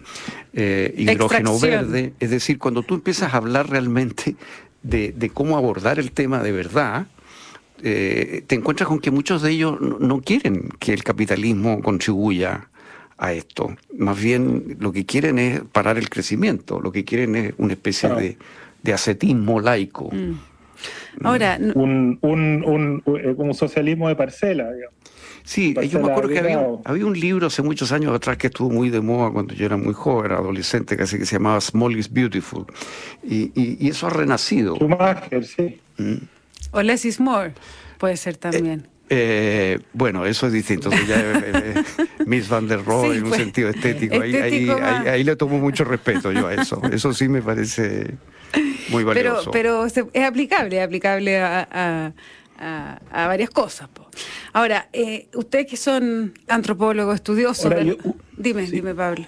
eh, 0.52 0.94
hidrógeno 0.96 1.58
verde. 1.58 2.12
Es 2.20 2.30
decir, 2.30 2.58
cuando 2.58 2.84
tú 2.84 2.94
empiezas 2.94 3.34
a 3.34 3.38
hablar 3.38 3.68
realmente 3.68 4.36
de, 4.82 5.30
cómo 5.32 5.56
abordar 5.56 5.98
el 5.98 6.12
tema 6.12 6.42
de 6.42 6.52
verdad, 6.52 7.06
eh, 7.82 8.44
te 8.46 8.54
encuentras 8.54 8.88
con 8.88 9.00
que 9.00 9.10
muchos 9.10 9.42
de 9.42 9.50
ellos 9.50 9.80
no, 9.80 10.20
quieren 10.20 10.68
que 10.78 10.92
el 10.92 11.02
capitalismo 11.02 11.80
contribuya 11.82 12.68
a 13.18 13.32
esto. 13.32 13.76
Más 13.96 14.20
bien 14.20 14.76
lo 14.80 14.92
que 14.92 15.04
quieren 15.06 15.38
es 15.38 15.60
parar 15.72 15.98
el 15.98 16.08
crecimiento, 16.08 16.80
lo 16.80 16.92
que 16.92 17.04
quieren 17.04 17.36
es 17.36 17.54
una 17.58 17.72
especie 17.72 18.08
de, 18.08 18.36
de, 18.82 18.92
ascetismo 18.92 19.60
laico. 19.60 20.10
Mm. 20.12 20.38
Ahora, 21.24 21.58
un, 21.74 22.18
un, 22.22 22.64
un, 22.64 23.02
un, 23.04 23.54
socialismo 23.54 24.08
de 24.08 24.16
parcela, 24.16 24.72
digamos. 24.72 25.01
Sí, 25.44 25.74
yo 25.88 26.00
me 26.00 26.10
acuerdo 26.10 26.28
que 26.28 26.38
había, 26.38 27.06
un 27.06 27.18
libro 27.18 27.48
hace 27.48 27.62
muchos 27.62 27.92
años 27.92 28.14
atrás 28.14 28.36
que 28.36 28.46
estuvo 28.46 28.70
muy 28.70 28.90
de 28.90 29.00
moda 29.00 29.30
cuando 29.30 29.54
yo 29.54 29.66
era 29.66 29.76
muy 29.76 29.92
joven, 29.92 30.32
adolescente, 30.32 30.96
casi 30.96 31.18
que 31.18 31.26
se 31.26 31.36
llamaba 31.36 31.60
Small 31.60 31.96
is 31.96 32.12
Beautiful. 32.12 32.66
Y, 33.22 33.50
y, 33.54 33.88
eso 33.88 34.06
ha 34.06 34.10
renacido. 34.10 34.76
Schumacher, 34.76 35.44
sí. 35.44 35.80
Mm. 35.98 36.14
O 36.70 36.82
Less 36.82 37.04
is 37.04 37.20
More, 37.20 37.52
puede 37.98 38.16
ser 38.16 38.36
también. 38.36 38.86
Eh, 39.08 39.76
eh, 39.78 39.78
bueno, 39.92 40.24
eso 40.24 40.46
es 40.46 40.52
distinto. 40.52 40.90
ya 41.06 41.20
eh, 41.20 41.74
Miss 42.26 42.48
Van 42.48 42.66
der 42.66 42.82
Rohe 42.82 43.16
en 43.16 43.24
un 43.24 43.28
pues, 43.28 43.42
sentido 43.42 43.68
estético. 43.68 44.20
Ahí, 44.20 44.34
ahí, 44.34 44.68
ahí, 44.70 45.24
le 45.24 45.36
tomo 45.36 45.58
mucho 45.58 45.84
respeto 45.84 46.32
yo 46.32 46.46
a 46.46 46.54
eso. 46.54 46.80
Eso 46.90 47.12
sí 47.12 47.28
me 47.28 47.42
parece 47.42 48.14
muy 48.88 49.04
valioso. 49.04 49.50
Pero, 49.50 49.86
pero 49.90 50.10
es 50.12 50.24
aplicable, 50.24 50.78
es 50.78 50.84
aplicable 50.84 51.38
a 51.38 51.68
a, 51.70 52.12
varias 53.10 53.50
cosas. 53.50 53.88
Ahora, 54.52 54.88
eh, 54.92 55.28
ustedes 55.34 55.66
que 55.66 55.76
son 55.76 56.34
antropólogos, 56.48 57.16
estudiosos, 57.16 57.72
dime, 58.36 58.62
dime 58.62 58.94
Pablo. 58.94 59.24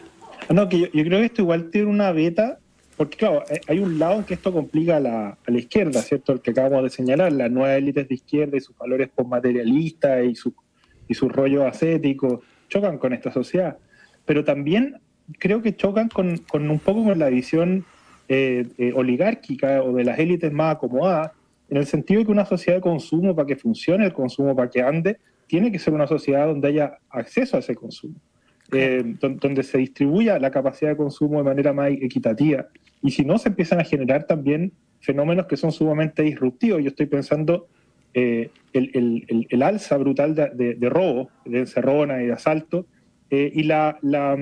No, 0.51 0.69
que 0.69 0.81
yo, 0.81 0.89
creo 0.91 1.21
que 1.21 1.27
esto 1.27 1.43
igual 1.43 1.71
tiene 1.71 1.89
una 1.89 2.13
beta, 2.13 2.59
porque 2.97 3.17
claro, 3.17 3.43
eh, 3.49 3.61
hay 3.67 3.79
un 3.79 3.99
lado 3.99 4.17
en 4.17 4.25
que 4.25 4.35
esto 4.35 4.53
complica 4.53 4.97
a 4.97 5.01
la, 5.01 5.29
a 5.29 5.51
la 5.51 5.59
izquierda, 5.59 6.03
¿cierto? 6.03 6.33
El 6.33 6.41
que 6.41 6.51
acabamos 6.51 6.85
de 6.85 6.91
señalar, 6.91 7.33
las 7.33 7.51
nuevas 7.51 7.79
élites 7.79 8.09
de 8.09 8.15
izquierda 8.15 8.57
y 8.57 8.61
sus 8.61 8.77
valores 8.77 9.09
postmaterialistas 9.09 10.25
y 10.25 10.35
su, 10.35 10.55
y 11.09 11.15
su 11.15 11.29
rollo 11.29 11.67
ascético, 11.67 12.43
chocan 12.69 12.99
con 12.99 13.13
esta 13.13 13.33
sociedad. 13.33 13.79
Pero 14.27 14.45
también 14.45 15.01
creo 15.39 15.63
que 15.63 15.75
chocan 15.75 16.09
con, 16.09 16.39
con 16.39 16.71
un 16.71 16.79
poco 16.79 17.05
con 17.05 17.19
la 17.19 17.29
visión 17.29 17.85
eh, 18.29 18.67
eh, 18.79 18.93
oligárquica 18.95 19.83
o 19.83 19.93
de 19.93 20.05
las 20.05 20.19
élites 20.19 20.53
más 20.53 20.77
acomodadas, 20.77 21.33
en 21.69 21.77
el 21.77 21.87
sentido 21.87 22.21
de 22.21 22.27
que 22.27 22.33
una 22.33 22.45
sociedad 22.45 22.79
de 22.79 22.83
consumo, 22.83 23.35
para 23.35 23.47
que 23.47 23.57
funcione 23.57 24.05
el 24.05 24.13
consumo, 24.13 24.55
para 24.55 24.71
que 24.71 24.83
ande, 24.83 25.19
tiene 25.47 25.71
que 25.73 25.79
ser 25.79 25.95
una 25.95 26.07
sociedad 26.07 26.47
donde 26.47 26.69
haya 26.69 26.99
acceso 27.11 27.57
a 27.57 27.61
ese 27.61 27.75
consumo, 27.75 28.15
eh, 28.73 29.03
donde 29.21 29.63
se 29.63 29.79
distribuya 29.79 30.39
la 30.39 30.51
capacidad 30.51 30.91
de 30.91 30.97
consumo 30.97 31.39
de 31.39 31.45
manera 31.45 31.73
más 31.73 31.91
equitativa. 31.91 32.67
Y 33.03 33.11
si 33.11 33.25
no, 33.25 33.39
se 33.39 33.51
empiezan 33.51 33.81
a 33.81 33.85
generar 33.85 34.27
también 34.27 34.73
fenómenos 35.01 35.47
que 35.47 35.57
son 35.57 35.73
sumamente 35.73 36.23
disruptivos. 36.23 36.83
Yo 36.83 36.89
estoy 36.89 37.07
pensando 37.07 37.69
eh, 38.15 38.51
el, 38.73 39.47
el, 39.49 39.63
alza 39.63 39.97
brutal 39.97 40.35
de, 40.35 40.75
de, 40.75 40.89
robo, 40.89 41.31
de 41.45 41.61
encerrona 41.61 42.23
y 42.23 42.27
de 42.27 42.33
asalto, 42.33 42.87
eh, 43.31 43.51
y 43.55 43.65
la, 43.65 43.99
la, 44.03 44.37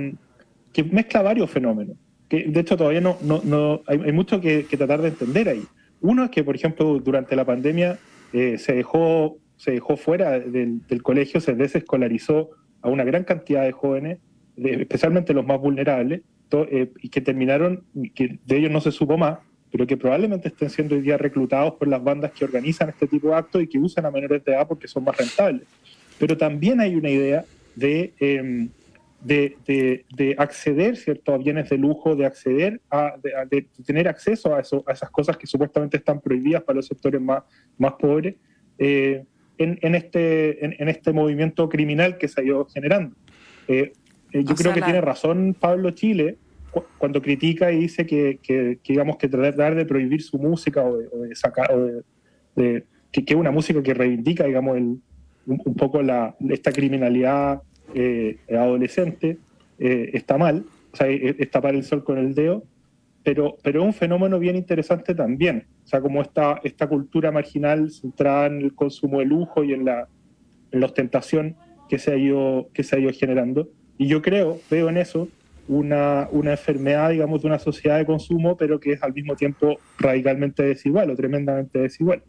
que 0.73 0.85
mezcla 0.85 1.23
varios 1.23 1.51
fenómenos. 1.51 1.97
Que 2.29 2.45
de 2.45 2.61
hecho 2.61 2.77
todavía 2.77 3.01
no, 3.01 3.19
no, 3.23 3.41
no 3.45 3.83
hay, 3.87 4.01
hay 4.05 4.13
mucho 4.13 4.41
que, 4.41 4.67
que 4.67 4.77
tratar 4.77 5.03
de 5.03 5.09
entender 5.09 5.49
ahí. 5.49 5.63
Uno 6.03 6.25
es 6.25 6.31
que, 6.31 6.45
por 6.45 6.57
ejemplo, 6.57 6.99
durante 6.99 7.37
la 7.37 7.45
pandemia 7.45 7.99
eh, 8.33 8.59
se, 8.59 8.75
dejó, 8.75 9.39
se 9.57 9.71
dejó 9.71 9.97
fuera 9.97 10.39
del, 10.39 10.83
colegio, 11.03 11.41
se 11.41 11.55
desescolarizó 11.55 12.51
a 12.83 12.89
una 12.89 13.05
gran 13.05 13.23
cantidad 13.25 13.63
de 13.63 13.73
jóvenes, 13.73 14.19
especialmente 14.57 15.33
los 15.33 15.47
más 15.47 15.61
vulnerables, 15.61 16.23
eh, 16.53 16.91
y 17.01 17.09
que 17.09 17.21
terminaron, 17.21 17.85
que 18.15 18.39
de 18.45 18.57
ellos 18.59 18.71
no 18.71 18.81
se 18.81 18.91
supo 18.91 19.17
más, 19.17 19.39
pero 19.71 19.87
que 19.87 19.97
probablemente 19.97 20.49
estén 20.49 20.71
siendo 20.71 20.97
hoy 20.97 21.03
día 21.03 21.17
reclutados 21.17 21.75
por 21.75 21.89
las 21.89 22.03
bandas 22.03 22.33
que 22.33 22.45
organizan 22.45 22.91
este 22.91 23.07
tipo 23.07 23.29
de 23.29 23.37
actos 23.37 23.63
y 23.63 23.69
que 23.69 23.79
usan 23.79 24.05
a 24.05 24.11
menores 24.11 24.45
de 24.45 24.53
edad 24.53 24.67
porque 24.67 24.89
son 24.89 25.05
más 25.05 25.17
rentables. 25.17 25.67
Pero 26.19 26.37
también 26.37 26.81
hay 26.81 26.95
una 26.97 27.09
idea 27.09 27.45
de 27.77 28.13
em, 29.29 29.57
de, 29.67 30.05
de, 30.17 30.35
acceder 30.39 30.97
¿cierto? 30.97 31.35
a 31.35 31.39
bienes 31.39 31.71
de 31.71 31.79
lujo, 31.79 32.17
de 32.17 32.27
acceder 32.27 32.81
a, 32.91 33.15
de, 33.51 33.67
tener 33.85 34.09
acceso 34.09 34.55
a, 34.55 34.61
eso, 34.61 34.85
a 34.87 34.93
esas 34.93 35.11
cosas 35.11 35.37
que 35.37 35.47
supuestamente 35.47 35.97
están 35.97 36.21
prohibidas 36.21 36.63
para 36.63 36.77
los 36.77 36.87
sectores 36.87 37.21
más, 37.21 37.43
más 37.79 37.95
pobres, 37.95 38.35
eh, 38.79 39.25
en, 39.59 39.79
en, 39.83 39.95
este, 39.95 40.65
en, 40.65 40.89
este 40.89 41.13
movimiento 41.13 41.69
criminal 41.69 42.19
que 42.19 42.27
se 42.27 42.41
ha 42.41 42.45
ido 42.45 42.67
generando. 42.67 43.15
Eh, 43.69 43.93
eh, 44.33 44.45
yo 44.45 44.55
creo 44.55 44.73
que 44.73 44.83
tiene 44.83 45.01
razón 45.01 45.55
Pablo 45.59 45.91
Chile 45.91 46.39
cuando 46.97 47.21
critica 47.21 47.71
y 47.71 47.81
dice 47.81 48.07
que, 48.07 48.39
que, 48.43 48.79
digamos 48.89 49.19
que 49.19 49.29
tratar 49.29 49.75
de 49.75 49.85
prohibir 49.85 50.23
su 50.23 50.39
música 50.39 50.83
o 50.83 50.97
de, 50.97 51.37
sacar 51.37 51.71
o 51.71 52.03
de, 52.57 52.85
que, 53.13 53.25
es 53.27 53.37
una 53.37 53.51
música 53.51 53.83
que 53.83 53.93
reivindica 53.93 54.45
digamos 54.45 54.79
el, 54.79 54.85
un, 55.47 55.63
un, 55.65 55.75
poco 55.75 56.01
la, 56.01 56.35
esta 56.49 56.73
criminalidad 56.73 57.61
eh, 57.95 58.39
adolescente 58.51 59.39
eh, 59.79 60.11
está 60.15 60.39
mal, 60.39 60.65
o 60.93 60.97
sea, 60.97 61.09
es 61.09 61.51
tapar 61.51 61.75
el 61.75 61.85
sol 61.85 62.05
con 62.05 62.19
el 62.19 62.35
dedo. 62.35 62.65
pero, 63.23 63.57
pero 63.63 63.81
es 63.81 63.87
un 63.87 63.95
fenómeno 63.95 64.39
bien 64.39 64.57
interesante 64.57 65.15
también. 65.15 65.67
O 65.85 65.89
sea, 65.89 66.01
como 66.01 66.23
esta, 66.23 66.61
esta 66.65 66.87
cultura 66.87 67.31
marginal 67.31 67.91
centrada 67.91 68.47
en 68.47 68.61
el 68.61 68.75
consumo 68.75 69.21
de 69.21 69.27
lujo 69.27 69.65
y 69.65 69.73
en 69.73 69.85
la, 69.85 70.09
en 70.71 70.81
la 70.81 70.87
ostentación 70.87 71.57
que 71.89 71.99
se, 71.99 72.13
ha 72.13 72.17
ido, 72.17 72.69
que 72.73 72.83
se 72.83 72.97
ha 72.97 72.99
ido 72.99 73.13
generando. 73.13 73.69
Y 73.99 74.07
yo 74.07 74.23
creo, 74.23 74.59
veo 74.71 74.89
en 74.89 74.97
eso 74.97 75.29
una, 75.69 76.29
una 76.33 76.53
enfermedad, 76.53 77.11
digamos, 77.11 77.43
de 77.43 77.49
una 77.49 77.59
sociedad 77.59 77.99
de 77.99 78.07
consumo, 78.07 78.57
pero 78.57 78.81
que 78.81 78.93
es 78.93 79.03
al 79.03 79.13
mismo 79.13 79.37
tiempo 79.37 79.79
radicalmente 79.99 80.63
desigual 80.63 81.11
o 81.11 81.17
tremendamente 81.17 81.79
desigual. 81.79 82.23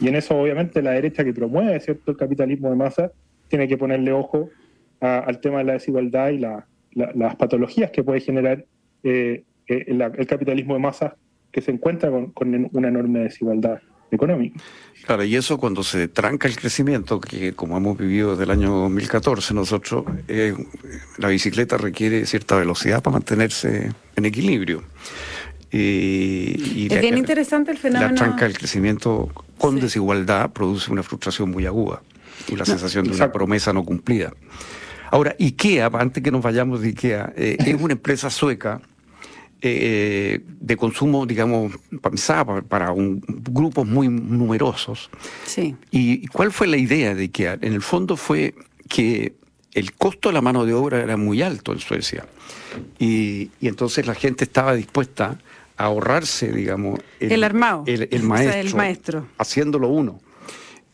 Y 0.00 0.08
en 0.08 0.16
eso, 0.16 0.36
obviamente, 0.38 0.82
la 0.82 0.92
derecha 0.92 1.24
que 1.24 1.34
promueve 1.34 1.78
¿cierto? 1.80 2.10
el 2.10 2.16
capitalismo 2.16 2.70
de 2.70 2.76
masa 2.76 3.12
tiene 3.48 3.68
que 3.68 3.76
ponerle 3.76 4.12
ojo 4.12 4.48
al 5.00 5.40
tema 5.40 5.58
de 5.58 5.64
la 5.64 5.72
desigualdad 5.74 6.30
y 6.30 6.38
las 6.38 7.36
patologías 7.36 7.90
que 7.90 8.02
puede 8.02 8.20
generar 8.20 8.64
eh, 9.02 9.44
eh, 9.66 9.84
el, 9.86 10.26
capitalismo 10.26 10.74
de 10.74 10.80
masa 10.80 11.16
que 11.50 11.62
se 11.62 11.70
encuentra 11.70 12.10
con, 12.34 12.68
una 12.72 12.88
enorme 12.88 13.20
desigualdad 13.20 13.80
económica. 14.10 14.60
Claro, 15.06 15.24
y 15.24 15.36
eso 15.36 15.58
cuando 15.58 15.82
se 15.82 16.08
tranca 16.08 16.48
el 16.48 16.56
crecimiento, 16.56 17.20
que 17.20 17.52
como 17.52 17.76
hemos 17.76 17.96
vivido 17.96 18.32
desde 18.32 18.44
el 18.44 18.50
año 18.50 18.70
2014 18.70 19.54
nosotros, 19.54 20.04
eh, 20.28 20.54
la 21.18 21.28
bicicleta 21.28 21.76
requiere 21.76 22.26
cierta 22.26 22.56
velocidad 22.56 23.02
para 23.02 23.14
mantenerse 23.14 23.90
en 24.16 24.24
equilibrio. 24.24 24.82
Y, 25.72 26.88
es 26.90 27.00
bien 27.00 27.16
interesante 27.16 27.70
el 27.70 27.78
fenómeno. 27.78 28.10
La 28.10 28.16
tranca 28.16 28.44
del 28.44 28.58
crecimiento 28.58 29.30
con 29.56 29.78
desigualdad 29.78 30.50
produce 30.50 30.90
una 30.90 31.04
frustración 31.04 31.50
muy 31.52 31.64
aguda 31.64 32.02
y 32.48 32.56
la 32.56 32.64
sensación 32.64 33.04
de 33.06 33.14
una 33.14 33.30
promesa 33.30 33.72
no 33.72 33.84
cumplida. 33.84 34.32
Ahora, 35.10 35.34
IKEA, 35.38 35.90
antes 35.92 36.22
que 36.22 36.30
nos 36.30 36.42
vayamos 36.42 36.80
de 36.80 36.88
IKEA, 36.88 37.32
eh, 37.36 37.56
es 37.58 37.80
una 37.80 37.92
empresa 37.92 38.30
sueca 38.30 38.80
eh, 39.62 40.40
de 40.46 40.76
consumo, 40.76 41.26
digamos, 41.26 41.72
pensada 42.00 42.62
para, 42.62 42.92
un, 42.92 43.20
grupos 43.26 43.86
muy 43.86 44.08
numerosos. 44.08 45.10
Sí. 45.44 45.76
¿Y 45.90 46.26
cuál 46.28 46.52
fue 46.52 46.66
la 46.66 46.76
idea 46.76 47.14
de 47.14 47.24
IKEA? 47.24 47.58
En 47.60 47.72
el 47.72 47.82
fondo 47.82 48.16
fue 48.16 48.54
que 48.88 49.34
el 49.74 49.92
costo 49.92 50.28
de 50.28 50.34
la 50.34 50.40
mano 50.40 50.64
de 50.64 50.74
obra 50.74 51.00
era 51.00 51.16
muy 51.16 51.42
alto 51.42 51.72
en 51.72 51.78
Suecia. 51.78 52.26
Y, 52.98 53.50
entonces 53.60 54.06
la 54.06 54.14
gente 54.14 54.44
estaba 54.44 54.74
dispuesta 54.74 55.38
a 55.76 55.84
ahorrarse, 55.84 56.52
digamos, 56.52 57.00
el, 57.20 57.42
armado, 57.42 57.84
el, 57.86 58.22
maestro, 58.22 58.60
el 58.60 58.74
maestro, 58.74 59.26
haciéndolo 59.38 59.88
uno. 59.88 60.20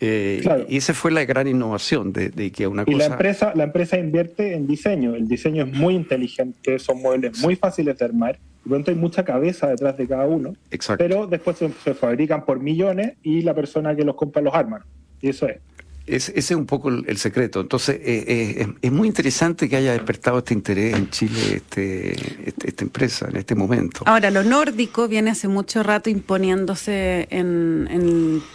Eh, 0.00 0.66
y 0.68 0.76
esa 0.76 0.92
fue 0.92 1.10
la 1.10 1.24
gran 1.24 1.48
innovación 1.48 2.12
de, 2.12 2.30
que 2.52 2.66
una 2.66 2.84
cosa... 2.84 2.94
Y 2.94 2.98
la 2.98 3.06
empresa, 3.06 3.52
la 3.54 3.64
empresa 3.64 3.98
invierte 3.98 4.54
en 4.54 4.66
diseño. 4.66 5.14
El 5.14 5.26
diseño 5.28 5.64
es 5.64 5.72
muy 5.72 5.94
inteligente, 5.94 6.78
son 6.78 7.00
muebles 7.00 7.40
muy 7.40 7.56
fáciles 7.56 7.98
de 7.98 8.04
armar. 8.04 8.38
De 8.64 8.70
pronto 8.70 8.90
hay 8.90 8.96
mucha 8.96 9.24
cabeza 9.24 9.68
detrás 9.68 9.96
de 9.96 10.06
cada 10.06 10.26
uno. 10.26 10.54
Exacto. 10.70 11.02
Pero 11.02 11.26
después 11.26 11.56
se, 11.56 11.70
se, 11.84 11.94
fabrican 11.94 12.44
por 12.44 12.60
millones 12.60 13.14
y 13.22 13.42
la 13.42 13.54
persona 13.54 13.94
que 13.94 14.04
los 14.04 14.16
compra 14.16 14.42
los 14.42 14.54
arma. 14.54 14.84
Y 15.22 15.28
eso 15.30 15.46
es. 15.48 15.58
Es, 16.06 16.28
ese 16.28 16.38
es 16.38 16.50
un 16.52 16.66
poco 16.66 16.88
el, 16.88 17.16
secreto. 17.16 17.60
Entonces, 17.60 17.96
eh, 17.96 18.24
eh, 18.26 18.74
es 18.80 18.92
muy 18.92 19.08
interesante 19.08 19.68
que 19.68 19.76
haya 19.76 19.92
despertado 19.92 20.38
este 20.38 20.54
interés 20.54 20.94
en 20.94 21.10
Chile, 21.10 21.56
este, 21.56 22.12
este, 22.48 22.68
esta 22.68 22.84
empresa, 22.84 23.26
en 23.28 23.36
este 23.36 23.54
momento. 23.56 24.04
Ahora, 24.06 24.30
lo 24.30 24.44
nórdico 24.44 25.08
viene 25.08 25.30
hace 25.30 25.48
mucho 25.48 25.82
rato 25.82 26.08
imponiéndose 26.08 27.26
en, 27.30 27.88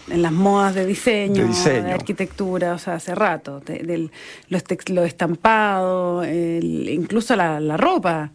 en, 0.08 0.22
las 0.22 0.32
modas 0.32 0.76
de 0.76 0.86
diseño, 0.86 1.46
de, 1.48 1.92
arquitectura, 1.92 2.74
o 2.74 2.80
sea, 2.80 2.96
hace 2.96 3.16
rato. 3.16 3.60
De, 3.60 4.10
los, 4.48 4.64
lo 4.88 5.04
estampado, 5.04 6.24
incluso 6.26 7.36
la, 7.36 7.60
la 7.60 7.76
ropa. 7.76 8.32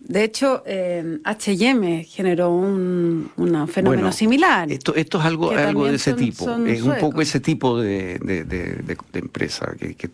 De 0.00 0.22
hecho, 0.22 0.62
eh, 0.64 1.18
HM 1.24 2.04
generó 2.04 2.52
un, 2.52 3.30
fenómeno 3.68 4.12
similar. 4.12 4.70
Esto, 4.70 4.94
esto 4.94 5.18
es 5.18 5.24
algo, 5.24 5.50
algo 5.50 5.86
de 5.86 5.96
ese 5.96 6.14
tipo. 6.14 6.48
es 6.66 6.82
un 6.82 6.96
poco 6.98 7.20
ese 7.20 7.40
tipo 7.40 7.80
de, 7.80 8.14
empresa. 9.12 9.74
Que, 9.76 10.10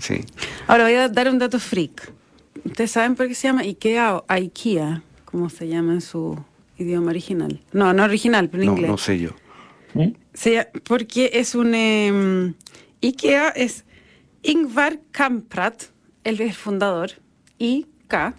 sí. 0.00 0.20
Ahora 0.66 0.84
voy 0.84 0.94
a 0.94 1.08
dar 1.08 1.30
un 1.30 1.38
dato 1.38 1.58
freak. 1.58 2.12
¿Ustedes 2.64 2.90
saben 2.90 3.14
por 3.14 3.26
qué 3.26 3.34
se 3.34 3.48
llama 3.48 3.62
IKEA 3.62 4.16
o 4.16 4.24
IKEA? 4.28 5.02
¿Cómo 5.24 5.48
se 5.48 5.68
llama 5.68 5.94
en 5.94 6.00
su 6.00 6.38
idioma 6.78 7.10
original? 7.10 7.60
No, 7.72 7.92
no 7.92 8.04
original, 8.04 8.48
pero 8.50 8.62
en 8.62 8.68
inglés. 8.70 8.90
No 8.90 8.98
sé 8.98 9.18
yo. 9.18 9.30
¿Mm? 9.94 10.10
porque 10.84 11.30
es 11.34 11.54
un... 11.54 11.74
Em, 11.74 12.54
IKEA 13.00 13.48
es 13.50 13.84
Ingvar 14.42 14.98
Kamprad, 15.12 15.74
el 16.24 16.52
fundador, 16.52 17.12
IK 17.58 18.34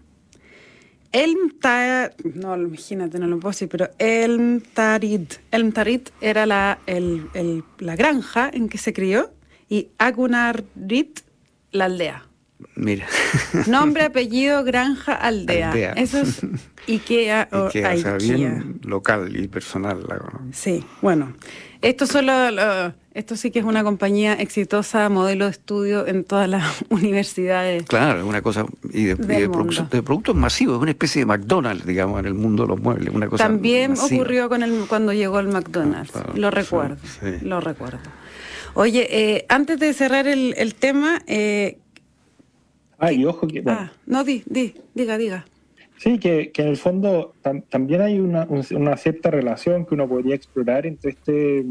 Elmtar, 1.16 2.14
no, 2.34 2.58
imagínate, 2.58 3.20
no 3.20 3.28
lo 3.28 3.40
puedo 3.40 3.52
decir, 3.52 3.70
pero 3.70 3.90
Elmtarid. 4.00 5.32
Elmtarid 5.50 6.02
era 6.20 6.46
la, 6.46 6.80
el, 6.88 7.64
la 7.80 7.96
granja 7.96 8.50
en 8.52 8.68
que 8.68 8.78
se 8.78 8.92
crió 8.92 9.32
y 9.70 9.88
Agunarit 9.98 11.22
la 11.72 11.86
aldea. 11.86 12.28
Mira. 12.76 13.08
Nombre, 13.68 14.04
apellido, 14.04 14.66
granja, 14.66 15.14
aldea. 15.14 15.94
Eso 15.94 16.20
es 16.20 16.42
Ikea 16.90 17.48
o 17.54 17.68
Ikea, 17.68 17.94
o 17.94 17.98
sea, 17.98 18.18
bien 18.18 18.82
local 18.84 19.38
y 19.38 19.48
personal. 19.48 20.06
Sí, 20.52 20.84
bueno. 21.02 21.34
Esto 21.86 22.08
solo 22.08 22.32
esto 23.14 23.38
sí 23.38 23.50
que 23.50 23.60
es 23.60 23.66
una 23.66 23.84
compañía 23.84 24.34
exitosa, 24.34 25.08
modelo 25.08 25.46
de 25.46 25.52
estudio 25.52 26.06
en 26.06 26.26
todas 26.26 26.50
las 26.50 26.84
universidades. 26.90 27.84
Claro, 27.84 28.20
es 28.20 28.26
una 28.26 28.42
cosa. 28.42 28.66
Y 28.92 29.06
de, 29.06 29.48
productos 30.04 30.36
masivos, 30.36 30.78
es 30.78 30.82
una 30.82 30.92
especie 30.92 31.22
de 31.22 31.26
McDonald's, 31.28 31.86
digamos, 31.86 32.20
en 32.20 32.26
el 32.26 32.34
mundo 32.34 32.64
de 32.64 32.70
los 32.70 32.82
muebles. 32.82 33.14
Una 33.14 33.30
cosa 33.30 33.44
También 33.44 33.94
ocurrió 33.98 34.50
con 34.50 34.64
el, 34.64 34.86
cuando 34.88 35.14
llegó 35.14 35.40
el 35.40 35.48
McDonald's. 35.48 36.12
lo 36.34 36.52
recuerdo. 36.52 36.98
Lo 37.42 37.62
recuerdo. 37.62 38.00
Oye, 38.74 39.08
eh, 39.10 39.46
antes 39.48 39.80
de 39.80 39.94
cerrar 39.94 40.28
el, 40.28 40.76
tema. 40.76 41.22
Eh, 41.28 41.78
Ay, 42.98 43.24
ojo 43.26 43.48
que. 43.48 43.64
Ah, 43.66 43.92
no, 44.08 44.24
di, 44.24 44.44
di, 44.46 44.76
diga, 44.94 45.18
diga. 45.18 45.46
Sí, 45.98 46.20
que, 46.20 46.52
en 46.56 46.68
el 46.68 46.78
fondo 46.78 47.34
también 47.70 48.02
hay 48.02 48.20
una, 48.20 48.46
una, 48.46 48.98
cierta 48.98 49.32
relación 49.32 49.86
que 49.86 49.94
uno 49.94 50.08
podría 50.08 50.36
explorar 50.36 50.86
entre 50.86 51.12
este, 51.12 51.66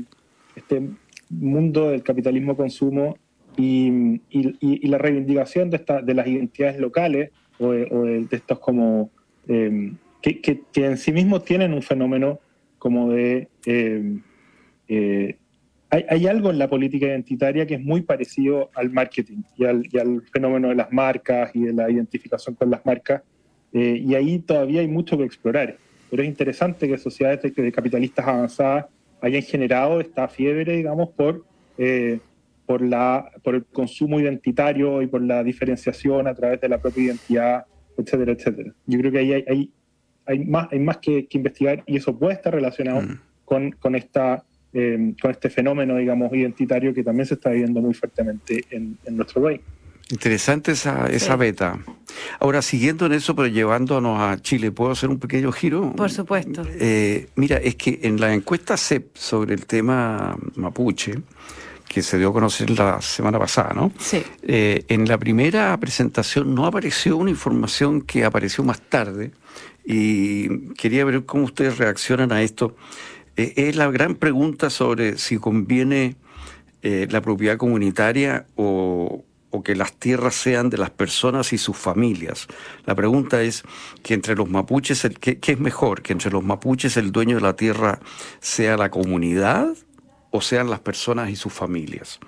este 0.56 0.88
mundo 1.28 1.90
del 1.90 2.02
capitalismo 2.02 2.56
consumo 2.56 3.18
y, 3.56 4.20
y, 4.30 4.88
la 4.88 4.98
reivindicación 4.98 5.70
de, 5.70 5.76
esta, 5.76 6.00
de 6.00 6.14
las 6.14 6.26
identidades 6.26 6.78
locales 6.80 7.30
o, 7.58 7.72
de, 7.72 8.26
estos 8.30 8.58
como 8.58 9.10
em, 9.46 9.96
que, 10.22 10.40
que, 10.40 10.64
en 10.74 10.96
sí 10.96 11.12
mismos 11.12 11.44
tienen 11.44 11.74
un 11.74 11.82
fenómeno 11.82 12.40
como 12.78 13.10
de 13.10 13.48
em, 13.66 14.22
eh, 14.88 15.37
hay, 15.90 16.04
hay, 16.08 16.26
algo 16.26 16.50
en 16.50 16.58
la 16.58 16.68
política 16.68 17.06
identitaria 17.06 17.66
que 17.66 17.74
es 17.74 17.80
muy 17.80 18.02
parecido 18.02 18.70
al 18.74 18.90
marketing 18.90 19.42
y 19.56 19.64
al 19.64 20.22
fenómeno 20.32 20.68
de 20.68 20.74
las 20.74 20.90
marcas 20.92 21.54
y 21.54 21.60
de 21.60 21.72
la 21.72 21.88
identificación 21.90 22.56
con 22.56 22.70
las 22.70 22.84
marcas 22.84 23.22
eh, 23.74 24.02
y 24.02 24.14
ahí 24.14 24.38
todavía 24.38 24.80
hay 24.80 24.88
mucho 24.88 25.18
que 25.18 25.24
explorar 25.24 25.76
pero 26.14 26.22
es 26.22 26.28
interesante 26.28 26.87
que 26.87 26.96
sociedades 26.96 27.42
de 27.56 27.72
capitalistas 27.72 28.24
avanzadas 28.24 28.87
hayan 29.20 29.42
generado 29.42 30.00
esta 30.00 30.28
fiebre, 30.28 30.76
digamos, 30.76 31.08
por, 31.10 31.44
eh, 31.76 32.20
por, 32.66 32.82
la, 32.82 33.32
por 33.42 33.56
el 33.56 33.64
consumo 33.64 34.20
identitario 34.20 35.02
y 35.02 35.08
por 35.08 35.22
la 35.22 35.42
diferenciación 35.42 36.28
a 36.28 36.34
través 36.37 36.60
de 36.60 36.68
la 36.68 36.78
propia 36.78 37.06
identidad, 37.06 37.64
etcétera, 37.98 38.30
etcétera. 38.30 38.72
Yo 38.87 38.98
creo 39.00 39.10
que 39.10 39.18
ahí 39.18 39.32
hay, 39.32 39.44
hay, 39.48 39.70
hay 40.26 40.44
más, 40.44 40.68
hay 40.70 40.78
más 40.78 40.98
que, 40.98 41.26
investigar 41.32 41.82
y 41.84 41.96
eso 41.96 42.16
puede 42.16 42.34
estar 42.34 42.54
relacionado 42.54 43.02
mm. 43.02 43.20
con, 43.44 43.72
con, 43.72 43.96
esta, 43.96 44.44
eh, 44.72 45.14
con 45.20 45.32
este 45.32 45.50
fenómeno, 45.50 45.96
digamos, 45.96 46.32
identitario 46.32 46.94
que 46.94 47.02
también 47.02 47.26
se 47.26 47.34
está 47.34 47.50
viviendo 47.50 47.80
muy 47.80 47.94
fuertemente 47.94 48.62
en, 48.70 48.98
en 49.04 49.16
nuestro 49.16 49.42
país. 49.42 49.60
Interesante 50.10 50.72
esa, 50.72 51.06
esa 51.06 51.36
beta. 51.36 51.78
Ahora, 52.38 52.62
siguiendo 52.62 53.06
en 53.06 53.12
eso, 53.12 53.34
pero 53.34 53.48
llevándonos 53.48 54.20
a 54.20 54.40
Chile, 54.40 54.70
¿puedo 54.70 54.92
hacer 54.92 55.08
un 55.08 55.18
pequeño 55.18 55.50
giro? 55.50 55.92
Por 55.96 56.10
supuesto. 56.10 56.62
Eh, 56.78 57.28
mira, 57.36 57.56
es 57.56 57.76
que 57.76 58.00
en 58.02 58.20
la 58.20 58.34
encuesta 58.34 58.76
CEP 58.76 59.16
sobre 59.16 59.54
el 59.54 59.66
tema 59.66 60.36
mapuche, 60.56 61.14
que 61.88 62.02
se 62.02 62.18
dio 62.18 62.30
a 62.30 62.32
conocer 62.32 62.70
la 62.70 63.00
semana 63.00 63.38
pasada, 63.38 63.72
¿no? 63.74 63.92
Sí. 63.98 64.22
Eh, 64.42 64.84
en 64.88 65.08
la 65.08 65.16
primera 65.16 65.78
presentación 65.78 66.54
no 66.54 66.66
apareció 66.66 67.16
una 67.16 67.30
información 67.30 68.02
que 68.02 68.24
apareció 68.24 68.62
más 68.64 68.80
tarde 68.82 69.32
y 69.84 70.70
quería 70.74 71.04
ver 71.04 71.24
cómo 71.24 71.44
ustedes 71.44 71.78
reaccionan 71.78 72.32
a 72.32 72.42
esto. 72.42 72.76
Eh, 73.36 73.54
es 73.56 73.76
la 73.76 73.90
gran 73.90 74.16
pregunta 74.16 74.70
sobre 74.70 75.18
si 75.18 75.38
conviene 75.38 76.16
la 76.82 77.22
propiedad 77.22 77.56
comunitaria 77.56 78.44
o, 78.56 79.24
o 79.54 79.62
que 79.62 79.76
las 79.76 79.92
tierras 79.92 80.34
sean 80.34 80.68
de 80.68 80.78
las 80.78 80.90
personas 80.90 81.52
y 81.52 81.58
sus 81.58 81.76
familias. 81.76 82.48
La 82.86 82.96
pregunta 82.96 83.40
es 83.40 83.62
que 84.02 84.14
entre 84.14 84.34
los 84.34 84.50
mapuches, 84.50 85.08
¿qué, 85.20 85.38
es 85.40 85.60
mejor? 85.60 86.02
¿Que 86.02 86.12
entre 86.12 86.32
los 86.32 86.42
mapuches 86.42 86.96
el 86.96 87.12
dueño 87.12 87.36
de 87.36 87.42
la 87.42 87.54
tierra 87.54 88.00
sea 88.40 88.76
la 88.76 88.90
comunidad 88.90 89.68
o 90.32 90.40
sean 90.40 90.70
las 90.70 90.80
personas 90.80 91.30
y 91.30 91.36
sus 91.36 91.52
familias? 91.52 92.18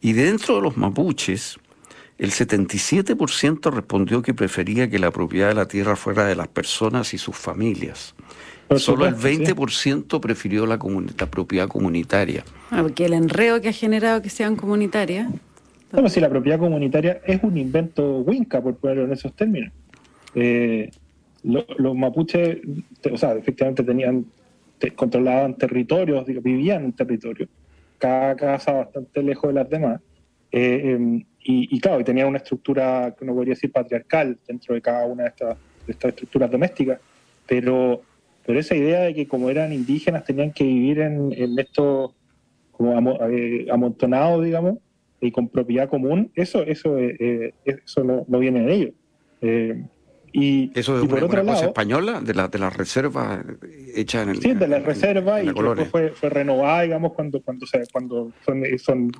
Y 0.00 0.14
dentro 0.14 0.56
de 0.56 0.62
los 0.62 0.76
mapuches, 0.76 1.60
el 2.18 2.32
77% 2.32 3.72
respondió 3.72 4.20
que 4.22 4.34
prefería 4.34 4.90
que 4.90 4.98
la 4.98 5.12
propiedad 5.12 5.50
de 5.50 5.54
la 5.54 5.68
tierra 5.68 5.94
fuera 5.94 6.24
de 6.24 6.34
las 6.34 6.48
personas 6.48 7.14
y 7.14 7.18
sus 7.18 7.36
familias. 7.36 8.16
Solo 8.78 9.06
el 9.06 9.14
20% 9.14 10.18
prefirió 10.18 10.66
la, 10.66 10.78
propiedad 11.30 11.68
comunitaria. 11.68 12.44
Ah, 12.72 12.82
porque 12.82 13.04
el 13.04 13.12
enreo 13.12 13.60
que 13.60 13.68
ha 13.68 13.72
generado 13.72 14.22
que 14.22 14.30
sean 14.30 14.56
comunitarias. 14.56 15.28
No, 15.94 16.08
si 16.08 16.20
la 16.20 16.28
propiedad 16.28 16.58
comunitaria 16.58 17.20
es 17.24 17.42
un 17.44 17.56
invento 17.56 18.18
Winca, 18.18 18.60
por 18.60 18.76
ponerlo 18.76 19.04
en 19.04 19.12
esos 19.12 19.32
términos. 19.34 19.72
Eh, 20.34 20.90
los 21.44 21.94
mapuches, 21.94 22.58
o 23.12 23.16
sea, 23.16 23.34
efectivamente 23.34 23.84
tenían, 23.84 24.24
controlaban 24.96 25.54
territorios, 25.54 26.24
vivían 26.26 26.86
en 26.86 26.92
territorio, 26.94 27.46
cada 27.98 28.34
casa 28.34 28.72
bastante 28.72 29.22
lejos 29.22 29.48
de 29.48 29.54
las 29.54 29.70
demás. 29.70 30.00
Eh, 30.50 30.92
em, 30.92 31.24
y, 31.46 31.78
claro, 31.78 32.00
y 32.00 32.04
tenían 32.04 32.28
una 32.28 32.38
estructura 32.38 33.14
que 33.16 33.22
uno 33.22 33.34
podría 33.34 33.52
decir 33.52 33.70
patriarcal 33.70 34.38
dentro 34.48 34.74
de 34.74 34.80
cada 34.80 35.04
una 35.04 35.24
de 35.24 35.28
estas, 35.28 35.58
estructuras 36.08 36.50
domésticas, 36.50 36.98
pero, 37.46 38.00
pero 38.46 38.58
esa 38.58 38.74
idea 38.74 39.02
de 39.02 39.14
que 39.14 39.28
como 39.28 39.50
eran 39.50 39.72
indígenas 39.72 40.24
tenían 40.24 40.50
que 40.52 40.64
vivir 40.64 41.00
en, 41.00 41.30
en 41.32 41.58
estos 41.58 42.12
como 42.72 42.98
eh, 43.28 43.66
amontonados, 43.70 44.42
digamos, 44.42 44.78
y 45.26 45.32
con 45.32 45.48
propiedad 45.48 45.88
común, 45.88 46.30
eso, 46.34 46.62
eso, 46.62 46.98
eh, 46.98 47.54
eso 47.64 48.04
no, 48.04 48.24
no, 48.28 48.38
viene 48.38 48.62
de 48.62 48.74
ellos. 48.74 48.94
Y, 50.36 50.72
¿Eso 50.74 51.00
es 51.00 51.04
una, 51.04 51.44
cosa 51.44 51.66
española 51.66 52.20
de 52.20 52.34
la, 52.34 52.48
de 52.48 52.58
la 52.58 52.68
reserva 52.68 53.40
hecha 53.94 54.22
en 54.22 54.30
el. 54.30 54.42
Sí, 54.42 54.52
de 54.52 54.66
la 54.66 54.80
reserva 54.80 55.40
y 55.40 55.46
después 55.46 55.88
fue, 55.88 56.08
fue, 56.10 56.28
renovada, 56.28 56.82
digamos, 56.82 57.12
cuando, 57.12 57.40
cuando, 57.40 57.64
se, 57.66 57.84
cuando 57.92 58.32
son, 58.44 58.64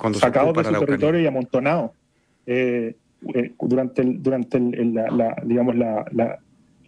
son 0.01 0.15
sacados 0.15 0.57
de 0.57 0.65
su 0.65 0.73
territorio 0.73 1.21
y 1.21 1.27
amontonados 1.29 1.93
eh, 2.47 2.97
eh, 3.33 3.53
durante, 3.61 4.03
el, 4.03 4.21
durante 4.21 4.59
el, 4.59 4.93
la, 4.93 5.37
digamos, 5.45 5.77
la, 5.77 6.05
la, 6.11 6.41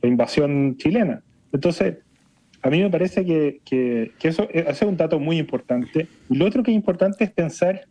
invasión 0.02 0.76
chilena. 0.76 1.22
Entonces, 1.52 1.98
a 2.62 2.68
mí 2.68 2.80
me 2.80 2.90
parece 2.90 3.24
que, 3.24 3.60
que, 3.64 4.10
que 4.18 4.26
eso 4.26 4.48
es 4.50 4.82
un 4.82 4.96
dato 4.96 5.20
muy 5.20 5.38
importante. 5.38 6.08
Y 6.28 6.34
lo 6.34 6.46
otro 6.46 6.64
que 6.64 6.72
es 6.72 6.76
importante 6.76 7.22
es 7.22 7.30
pensar 7.30 7.86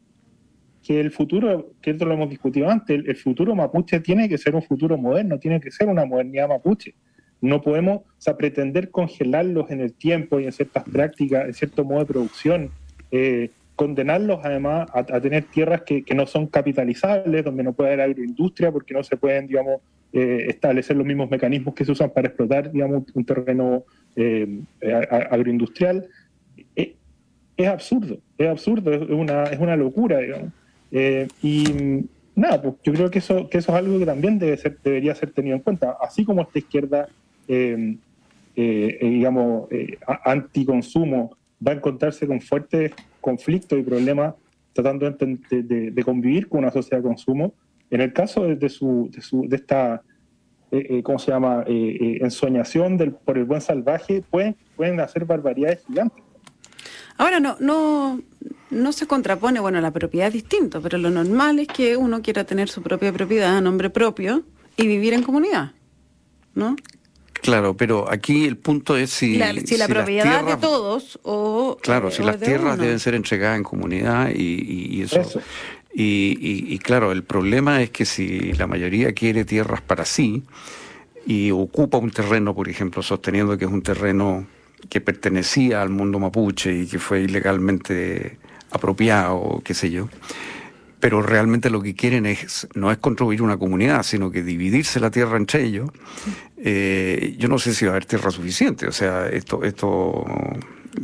que 0.86 1.00
el 1.00 1.10
futuro, 1.10 1.72
que 1.82 1.92
esto 1.92 2.06
lo 2.06 2.14
hemos 2.14 2.30
discutido 2.30 2.70
antes, 2.70 3.04
el, 3.08 3.16
futuro 3.16 3.56
mapuche 3.56 4.00
tiene 4.02 4.30
que 4.30 4.38
ser 4.38 4.54
un 4.54 4.62
futuro 4.62 5.00
moderno, 5.00 5.40
tiene 5.40 5.60
que 5.60 5.72
ser 5.72 5.88
una 5.88 6.06
modernidad 6.06 6.48
mapuche. 6.48 6.94
No 7.42 7.60
podemos 7.64 8.02
pretender 8.38 8.92
congelarlos 8.92 9.72
en 9.72 9.82
el 9.82 9.94
tiempo 9.94 10.40
y 10.40 10.46
en 10.46 10.52
ciertas 10.52 10.84
prácticas, 10.84 11.48
en 11.48 11.54
cierto 11.56 11.84
modo 11.84 12.02
de 12.02 12.06
producción, 12.06 12.70
eh, 13.10 13.50
condenarlos 13.76 14.42
además 14.44 14.88
a, 14.94 15.04
tener 15.20 15.46
tierras 15.46 15.82
que, 15.82 16.06
no 16.16 16.28
son 16.28 16.46
capitalizables, 16.46 17.44
donde 17.44 17.64
no 17.64 17.74
puede 17.74 17.94
haber 17.94 18.02
agroindustria, 18.02 18.72
porque 18.72 18.94
no 18.94 19.04
se 19.04 19.18
pueden, 19.18 19.48
digamos, 19.48 19.82
eh, 20.14 20.46
establecer 20.50 20.96
los 20.96 21.06
mismos 21.06 21.32
mecanismos 21.32 21.74
que 21.74 21.84
se 21.84 21.94
usan 21.94 22.12
para 22.12 22.28
explotar, 22.28 22.72
digamos, 22.72 23.06
un 23.12 23.26
terreno 23.26 23.86
eh, 24.16 24.62
agroindustrial. 25.32 26.08
es 26.76 27.68
absurdo, 27.68 28.20
es 28.38 28.48
absurdo, 28.48 28.94
es 28.94 29.10
una, 29.10 29.46
es 29.46 29.60
una 29.60 29.76
locura, 29.76 30.20
digamos. 30.20 30.52
Eh, 30.92 31.28
y 31.42 31.66
nada, 32.36 32.62
pues 32.62 32.76
yo 32.84 32.94
creo 32.94 33.12
que 33.12 33.20
eso, 33.20 33.50
que 33.50 33.58
eso 33.58 33.72
es 33.72 33.78
algo 33.78 34.00
que 34.00 34.06
también 34.06 34.40
debe 34.40 34.58
ser, 34.58 34.78
debería 34.84 35.16
ser 35.16 35.32
tenido 35.32 35.56
en 35.56 35.62
cuenta. 35.62 35.98
Así 36.02 36.26
como 36.26 36.42
esta 36.42 36.60
izquierda, 36.60 37.08
eh, 37.48 37.98
eh, 38.56 38.98
digamos, 39.02 39.68
anticonsumo 40.24 41.38
va 41.66 41.72
a 41.72 41.76
encontrarse 41.76 42.28
con 42.28 42.42
fuertes 42.42 42.92
conflictos 43.22 43.80
y 43.80 43.84
problemas 43.84 44.36
tratando 44.74 45.10
de, 45.10 46.04
convivir 46.04 46.50
con 46.50 46.60
una 46.60 46.72
sociedad 46.72 46.98
de 46.98 47.08
consumo, 47.08 47.54
en 47.90 48.02
el 48.02 48.12
caso 48.12 48.44
de, 48.44 48.70
su, 48.70 49.10
de, 49.10 49.22
su, 49.22 49.48
de 49.48 49.56
esta, 49.56 50.02
¿cómo 51.04 51.18
se 51.18 51.32
llama?, 51.32 51.64
ensoñación 51.66 52.98
del, 52.98 53.14
por 53.14 53.38
el 53.38 53.46
buen 53.46 53.62
salvaje, 53.62 54.22
pueden, 54.30 54.58
pueden 54.76 55.00
hacer 55.00 55.24
barbaridades 55.24 55.82
gigantes. 55.88 56.26
Ahora, 57.18 57.40
no, 57.40 57.56
no, 57.62 58.20
no 58.76 58.92
se 58.92 59.08
contrapone, 59.08 59.60
bueno, 59.60 59.82
la 59.82 59.92
propiedad 59.92 60.28
es 60.28 60.34
distinto, 60.34 60.82
pero 60.82 60.98
lo 60.98 61.10
normal 61.10 61.60
es 61.60 61.68
que 61.68 61.98
uno 61.98 62.22
quiera 62.22 62.44
tener 62.44 62.70
su 62.70 62.82
propia 62.82 63.12
propiedad 63.12 63.58
a 63.58 63.62
nombre 63.62 63.90
propio 63.90 64.44
y 64.78 64.88
vivir 64.88 65.14
en 65.14 65.24
comunidad, 65.24 65.72
¿no? 66.54 66.76
Claro, 67.42 67.78
pero 67.78 68.12
aquí 68.12 68.46
el 68.46 68.58
punto 68.58 68.98
es 68.98 69.12
si 69.12 69.38
la, 69.38 69.54
si 69.54 69.78
la 69.78 69.88
propiedad 69.88 70.44
de 70.44 70.58
todos 70.58 71.20
o 71.24 71.78
claro, 71.82 72.10
si 72.10 72.24
las 72.24 72.40
tierras 72.40 72.78
deben 72.78 73.00
ser 73.00 73.14
entregadas 73.14 73.58
en 73.58 73.64
comunidad 73.64 74.32
y, 74.34 75.02
eso, 75.04 75.22
Y, 75.94 76.38
y, 76.74 76.80
claro, 76.80 77.12
el 77.12 77.24
problema 77.24 77.82
es 77.82 77.92
que 77.92 78.06
si 78.06 78.52
la 78.54 78.68
mayoría 78.68 79.14
quiere 79.14 79.46
tierras 79.46 79.82
para 79.82 80.06
sí 80.06 80.44
y 81.26 81.52
ocupa 81.52 81.98
un 81.98 82.12
terreno, 82.12 82.56
por 82.56 82.68
ejemplo, 82.68 83.04
sosteniendo 83.04 83.58
que 83.58 83.66
es 83.66 83.72
un 83.72 83.82
terreno 83.82 84.48
que 84.90 85.00
pertenecía 85.02 85.82
al 85.82 85.90
mundo 85.90 86.20
mapuche 86.20 86.74
y 86.74 86.88
que 86.88 87.00
fue 87.00 87.22
ilegalmente 87.22 88.38
apropiado, 88.76 89.62
qué 89.64 89.74
sé 89.74 89.92
yo. 89.92 90.10
Pero 91.00 91.22
realmente 91.22 91.70
lo 91.70 91.82
que 91.82 91.94
quieren 91.94 92.26
es 92.26 92.68
no 92.74 92.92
es 92.92 92.98
construir 92.98 93.42
una 93.42 93.58
comunidad, 93.58 94.04
sino 94.04 94.32
que 94.32 94.44
dividirse 94.44 95.00
la 95.00 95.12
tierra 95.12 95.38
entre 95.38 95.64
ellos. 95.64 95.90
Eh, 96.58 97.36
yo 97.38 97.48
no 97.48 97.60
sé 97.60 97.74
si 97.74 97.86
va 97.86 97.92
a 97.92 97.94
haber 97.94 98.06
tierra 98.06 98.32
suficiente. 98.32 98.88
O 98.88 98.92
sea, 98.92 99.28
esto, 99.28 99.64
esto 99.64 100.26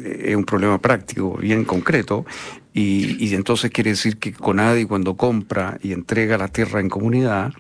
es 0.04 0.36
un 0.36 0.46
problema 0.46 0.80
práctico, 0.80 1.38
bien 1.38 1.66
concreto, 1.66 2.26
y, 2.74 3.24
y 3.24 3.36
entonces 3.36 3.70
quiere 3.72 3.92
decir 3.92 4.18
que 4.18 4.32
Conadi 4.32 4.86
cuando 4.86 5.16
compra 5.16 5.78
y 5.84 5.92
entrega 5.92 6.38
la 6.38 6.48
tierra 6.48 6.80
en 6.80 6.90
comunidad, 6.90 7.52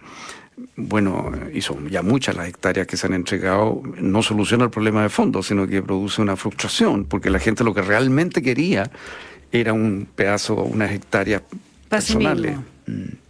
bueno, 0.76 1.32
y 1.54 1.62
son 1.62 1.90
ya 1.90 2.02
muchas 2.02 2.36
las 2.36 2.48
hectáreas 2.48 2.88
que 2.88 2.98
se 2.98 3.08
han 3.08 3.14
entregado, 3.14 3.82
no 4.00 4.22
soluciona 4.22 4.66
el 4.66 4.70
problema 4.70 5.04
de 5.04 5.10
fondo, 5.10 5.44
sino 5.44 5.68
que 5.68 5.82
produce 5.82 6.22
una 6.22 6.36
frustración, 6.36 7.06
porque 7.06 7.30
la 7.30 7.40
gente 7.40 7.64
lo 7.64 7.74
que 7.74 7.82
realmente 7.82 8.42
quería 8.42 8.90
era 9.52 9.74
un 9.74 10.08
pedazo, 10.16 10.64
unas 10.64 10.92
hectáreas 10.92 11.42
personales. 11.90 12.58
Mm, 12.88 13.22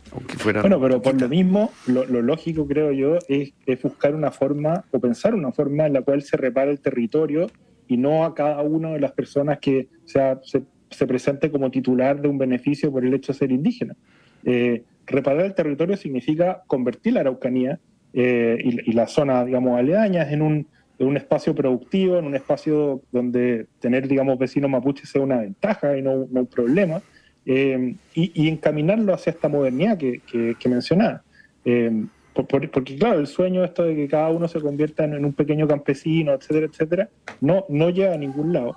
bueno, 0.43 0.79
pero 0.81 1.01
por 1.01 1.19
lo 1.19 1.29
mismo, 1.29 1.71
lo, 1.87 2.03
lógico 2.05 2.67
creo 2.67 2.91
yo 2.91 3.17
es, 3.27 3.53
buscar 3.81 4.13
una 4.13 4.31
forma 4.31 4.83
o 4.91 4.99
pensar 4.99 5.33
una 5.33 5.51
forma 5.51 5.87
en 5.87 5.93
la 5.93 6.01
cual 6.01 6.21
se 6.21 6.35
repara 6.35 6.69
el 6.69 6.81
territorio 6.81 7.49
y 7.87 7.97
no 7.97 8.25
a 8.25 8.35
cada 8.35 8.61
una 8.61 8.91
de 8.91 8.99
las 8.99 9.13
personas 9.13 9.59
que 9.59 9.87
sea, 10.05 10.39
se, 10.43 11.07
presente 11.07 11.49
como 11.49 11.71
titular 11.71 12.21
de 12.21 12.27
un 12.27 12.37
beneficio 12.37 12.91
por 12.91 13.05
el 13.05 13.13
hecho 13.13 13.31
de 13.31 13.39
ser 13.39 13.51
indígena. 13.51 13.95
Eh, 14.43 14.83
reparar 15.05 15.45
el 15.45 15.55
territorio 15.55 15.95
significa 15.95 16.61
convertir 16.67 17.13
la 17.13 17.21
Araucanía 17.21 17.79
eh, 18.13 18.57
y, 18.63 18.91
la 18.91 19.07
zona, 19.07 19.45
digamos, 19.45 19.79
aledañas 19.79 20.31
en 20.31 20.41
un, 20.41 20.67
un, 21.05 21.17
espacio 21.17 21.53
productivo, 21.53 22.17
en 22.17 22.25
un 22.25 22.35
espacio 22.35 23.01
donde 23.11 23.67
tener, 23.79 24.07
digamos, 24.07 24.37
vecinos 24.37 24.69
mapuches 24.69 25.09
sea 25.09 25.21
una 25.21 25.41
ventaja 25.41 25.97
y 25.97 26.01
no, 26.01 26.11
un 26.13 26.47
problema, 26.47 27.01
eh, 27.45 27.95
y, 28.13 28.47
encaminarlo 28.47 29.13
hacia 29.13 29.31
esta 29.31 29.49
modernidad 29.49 29.97
que, 29.97 30.21
que, 30.57 30.69
mencionaba. 30.69 31.23
Eh, 31.65 32.05
porque, 32.33 32.97
claro, 32.97 33.19
el 33.19 33.27
sueño 33.27 33.63
esto 33.63 33.83
de 33.83 33.95
que 33.95 34.07
cada 34.07 34.29
uno 34.29 34.47
se 34.47 34.61
convierta 34.61 35.03
en, 35.03 35.25
un 35.25 35.33
pequeño 35.33 35.67
campesino, 35.67 36.33
etcétera, 36.33 36.67
etcétera, 36.67 37.09
no, 37.41 37.65
no 37.67 37.89
lleva 37.89 38.13
a 38.13 38.17
ningún 38.17 38.53
lado. 38.53 38.75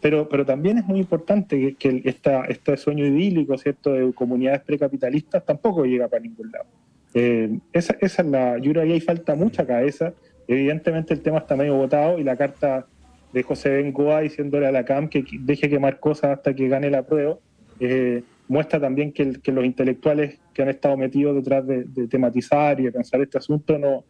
Pero, 0.00 0.28
pero 0.28 0.44
también 0.44 0.78
es 0.78 0.84
muy 0.84 1.00
importante 1.00 1.74
que, 1.78 2.02
esta, 2.04 2.44
este 2.44 2.76
sueño 2.76 3.06
idílico, 3.06 3.56
¿cierto?, 3.58 3.92
de 3.92 4.12
comunidades 4.12 4.62
precapitalistas 4.62 5.44
tampoco 5.44 5.84
llega 5.84 6.08
para 6.08 6.22
ningún 6.22 6.50
lado. 6.50 6.66
Eh, 7.14 7.58
esa, 7.72 7.96
esa, 8.00 8.22
es 8.22 8.28
la, 8.28 8.58
yo 8.58 8.72
creo 8.72 8.84
que 8.84 8.92
ahí 8.92 9.00
falta 9.00 9.34
mucha 9.34 9.66
cabeza. 9.66 10.12
Evidentemente 10.48 11.14
el 11.14 11.20
tema 11.20 11.38
está 11.38 11.56
medio 11.56 11.74
votado 11.74 12.18
y 12.18 12.24
la 12.24 12.36
carta 12.36 12.86
de 13.32 13.42
José 13.42 13.70
Bengoa 13.70 14.20
diciéndole 14.20 14.66
a 14.66 14.72
la 14.72 14.84
CAM 14.84 15.08
que 15.08 15.24
deje 15.40 15.68
quemar 15.68 16.00
cosas 16.00 16.38
hasta 16.38 16.54
que 16.54 16.68
gane 16.68 16.90
la 16.90 17.02
prueba, 17.02 17.36
eh, 17.80 18.22
muestra 18.48 18.80
también 18.80 19.12
que, 19.12 19.38
los 19.44 19.64
intelectuales 19.64 20.38
que 20.54 20.62
han 20.62 20.68
estado 20.68 20.96
metidos 20.96 21.34
detrás 21.34 21.66
de, 21.66 21.84
tematizar 22.08 22.80
y 22.80 22.84
de 22.84 22.92
pensar 22.92 23.20
este 23.20 23.38
asunto 23.38 23.78
no, 23.78 24.04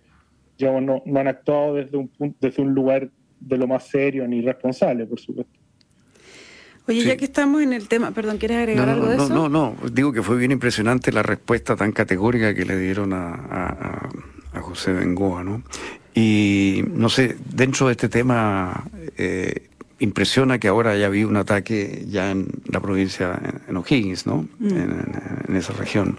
no, 0.59 1.03
no, 1.05 1.21
han 1.21 1.29
actuado 1.29 1.75
desde 1.75 1.97
un, 1.97 2.11
desde 2.41 2.63
un 2.63 2.75
lugar 2.75 3.09
de 3.41 3.57
lo 3.57 3.67
más 3.67 3.89
serio 3.89 4.27
ni 4.29 4.43
responsable, 4.43 5.07
por 5.07 5.21
supuesto. 5.21 5.59
Oye, 6.89 7.03
ya 7.03 7.17
que 7.17 7.25
estamos 7.25 7.63
en 7.63 7.73
el 7.73 7.89
tema, 7.89 8.13
perdón, 8.13 8.39
¿quieres 8.39 8.59
agregar 8.59 8.89
algo 8.89 9.09
de 9.09 9.17
eso? 9.17 9.29
No, 9.29 9.49
no, 9.49 9.75
no, 9.83 9.89
digo 9.91 10.13
que 10.13 10.23
fue 10.23 10.37
bien 10.37 10.53
impresionante 10.53 11.11
la 11.11 11.25
respuesta 11.25 11.75
tan 11.75 11.91
categórica 11.91 12.55
que 12.55 12.65
le 12.65 12.79
dieron 12.79 13.13
a, 13.13 14.09
José 14.61 14.93
Bengoa, 14.93 15.45
¿no? 15.45 15.63
Y 16.17 16.83
no 16.95 17.11
sé, 17.11 17.37
dentro 17.45 17.89
de 17.89 17.93
este 17.93 18.09
tema 18.09 18.89
eh, 19.19 19.69
impresiona 19.99 20.59
que 20.59 20.69
ahora 20.69 20.93
haya 20.93 21.07
habido 21.07 21.29
un 21.29 21.37
ataque 21.37 22.07
ya 22.09 22.31
en 22.31 22.49
la 22.65 22.81
provincia, 22.81 23.39
en 23.69 23.77
O'Higgins, 23.77 24.27
¿no? 24.27 24.49
Mm. 24.59 24.69
En, 25.49 25.57
esa 25.57 25.75
región. 25.75 26.19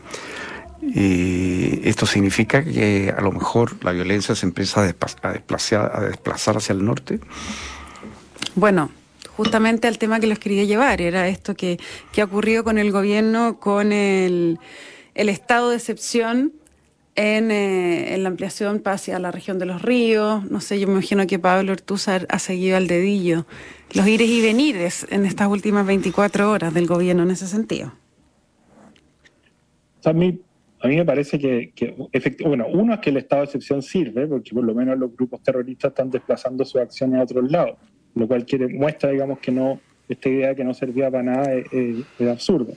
Y 0.82 1.82
esto 1.88 2.06
significa 2.06 2.64
que 2.64 3.12
a 3.16 3.22
lo 3.22 3.32
mejor 3.32 3.84
la 3.84 3.92
violencia 3.92 4.36
se 4.36 4.46
empieza 4.46 4.82
a, 4.82 4.84
desplazar, 4.86 5.92
a 5.92 6.02
desplazar 6.02 6.58
hacia 6.58 6.74
el 6.74 6.86
norte. 6.86 7.20
Bueno, 8.54 8.92
justamente 9.36 9.88
al 9.88 9.98
tema 9.98 10.20
que 10.20 10.28
los 10.28 10.38
quería 10.38 10.64
llevar, 10.64 11.02
era 11.02 11.28
esto 11.28 11.56
que, 11.56 11.80
que 12.12 12.22
ha 12.22 12.26
ocurrido 12.26 12.64
con 12.64 12.78
el 12.78 12.92
gobierno, 12.92 13.60
con 13.60 13.92
el 13.92 14.60
el 15.18 15.30
estado 15.30 15.72
de 15.72 15.78
excepción 15.78 16.54
en, 17.18 17.52
eh, 17.52 18.14
en, 18.14 18.24
la 18.24 18.30
ampliación 18.30 18.82
hacia 18.86 19.20
la 19.20 19.32
región 19.32 19.60
de 19.60 19.66
los 19.66 19.82
ríos. 19.82 20.50
No 20.50 20.62
sé, 20.62 20.80
yo 20.80 20.88
me 20.88 20.94
imagino 20.94 21.28
que 21.28 21.40
Pablo 21.40 21.74
Ortúzar 21.74 22.26
ha 22.30 22.40
seguido 22.40 22.78
al 22.78 22.88
dedillo 22.88 23.46
los 23.94 24.08
ires 24.08 24.30
y 24.30 24.42
venires 24.42 25.06
en 25.10 25.26
estas 25.26 25.48
últimas 25.50 25.86
24 25.86 26.50
horas 26.50 26.74
del 26.74 26.86
gobierno 26.86 27.24
en 27.24 27.32
ese 27.32 27.48
sentido. 27.48 27.92
a, 30.06 30.14
mí, 30.14 30.40
a 30.80 30.88
mí 30.88 30.96
me 30.96 31.06
parece 31.06 31.40
que, 31.40 31.72
que 31.76 31.96
bueno, 32.46 32.68
uno 32.68 32.94
es 32.94 33.00
que 33.00 33.10
el 33.10 33.18
estado 33.18 33.42
de 33.42 33.46
excepción 33.46 33.82
sirve, 33.82 34.28
porque 34.28 34.52
por 34.54 34.64
lo 34.64 34.76
menos 34.76 34.98
los 34.98 35.14
grupos 35.16 35.42
terroristas 35.42 35.90
están 35.90 36.12
desplazando 36.12 36.64
sus 36.64 36.80
acciones 36.80 37.20
a 37.20 37.24
otros 37.24 37.52
lados, 37.52 37.78
lo 38.14 38.28
cual 38.28 38.46
quiere, 38.46 38.68
muestra, 38.68 39.10
digamos, 39.10 39.40
que 39.40 39.52
no 39.52 39.80
esta 40.08 40.30
idea 40.30 40.56
que 40.56 40.64
no 40.64 40.74
servía 40.74 41.12
para 41.12 41.24
nada 41.24 41.54
es, 41.54 42.06
absurda. 42.22 42.74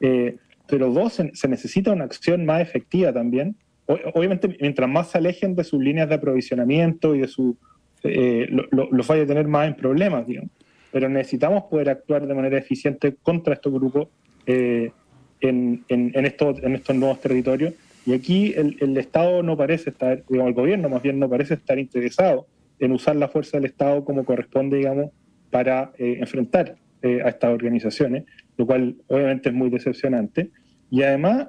Eh, 0.00 0.36
pero 0.68 0.90
dos, 0.92 1.22
se 1.32 1.48
necesita 1.48 1.92
una 1.92 2.04
acción 2.04 2.44
más 2.44 2.60
efectiva 2.60 3.12
también, 3.12 3.56
obviamente, 3.86 4.56
mientras 4.60 4.88
más 4.88 5.10
se 5.10 5.18
alejen 5.18 5.54
de 5.54 5.64
sus 5.64 5.82
líneas 5.82 6.08
de 6.08 6.16
aprovisionamiento 6.16 7.14
y 7.14 7.20
de 7.20 7.28
su. 7.28 7.56
Eh, 8.02 8.46
lo, 8.50 8.88
los 8.90 9.06
vaya 9.06 9.22
a 9.22 9.26
tener 9.26 9.48
más 9.48 9.66
en 9.68 9.74
problemas, 9.74 10.26
digamos. 10.26 10.50
Pero 10.92 11.08
necesitamos 11.08 11.64
poder 11.64 11.90
actuar 11.90 12.26
de 12.26 12.34
manera 12.34 12.58
eficiente 12.58 13.16
contra 13.22 13.54
estos 13.54 13.72
grupos 13.72 14.08
eh, 14.46 14.92
en, 15.40 15.84
en, 15.88 16.24
estos, 16.24 16.62
en 16.62 16.74
estos 16.74 16.96
nuevos 16.96 17.20
territorios. 17.20 17.74
Y 18.06 18.12
aquí 18.14 18.54
el, 18.56 18.76
el, 18.80 18.96
Estado 18.96 19.42
no 19.42 19.56
parece 19.56 19.90
estar, 19.90 20.22
digamos, 20.28 20.50
el 20.50 20.54
gobierno 20.54 20.88
más 20.88 21.02
bien 21.02 21.18
no 21.18 21.28
parece 21.28 21.54
estar 21.54 21.78
interesado 21.78 22.46
en 22.78 22.92
usar 22.92 23.16
la 23.16 23.28
fuerza 23.28 23.56
del 23.56 23.66
Estado 23.66 24.04
como 24.04 24.24
corresponde, 24.24 24.76
digamos, 24.76 25.10
para 25.50 25.92
eh, 25.98 26.16
enfrentar 26.20 26.76
eh, 27.02 27.20
a 27.24 27.28
estas 27.28 27.52
organizaciones, 27.52 28.24
lo 28.56 28.66
cual 28.66 28.96
obviamente 29.08 29.48
es 29.48 29.54
muy 29.54 29.70
decepcionante. 29.70 30.50
Y 30.90 31.02
además 31.02 31.48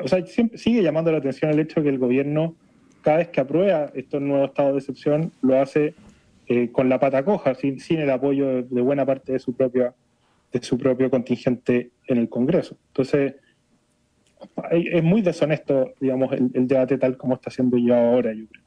o 0.00 0.08
sea, 0.08 0.24
siempre, 0.26 0.58
sigue 0.58 0.82
llamando 0.82 1.12
la 1.12 1.18
atención 1.18 1.50
el 1.50 1.60
hecho 1.60 1.80
de 1.80 1.84
que 1.84 1.90
el 1.90 1.98
gobierno, 1.98 2.54
cada 3.02 3.18
vez 3.18 3.28
que 3.28 3.40
aprueba 3.40 3.90
estos 3.94 4.20
nuevos 4.20 4.50
estados 4.50 4.72
de 4.72 4.78
excepción, 4.78 5.32
lo 5.42 5.60
hace 5.60 5.94
eh, 6.48 6.70
con 6.70 6.88
la 6.88 7.00
pata 7.00 7.24
coja, 7.24 7.54
sin, 7.54 7.80
el 7.90 8.10
apoyo 8.10 8.62
de, 8.62 8.80
buena 8.80 9.06
parte 9.06 9.32
de 9.32 9.38
su, 9.38 9.54
propia, 9.54 9.94
de 10.52 10.62
su 10.62 10.78
propio 10.78 11.10
contingente 11.10 11.90
en 12.06 12.18
el 12.18 12.28
Congreso. 12.28 12.76
Entonces, 12.88 13.34
es 14.70 15.02
muy 15.02 15.22
deshonesto, 15.22 15.94
digamos, 16.00 16.32
el, 16.32 16.68
debate 16.68 16.98
tal 16.98 17.16
como 17.16 17.34
está 17.34 17.50
siendo 17.50 17.76
llevado 17.76 18.08
ahora, 18.08 18.32
yo 18.32 18.46
creo. 18.46 18.62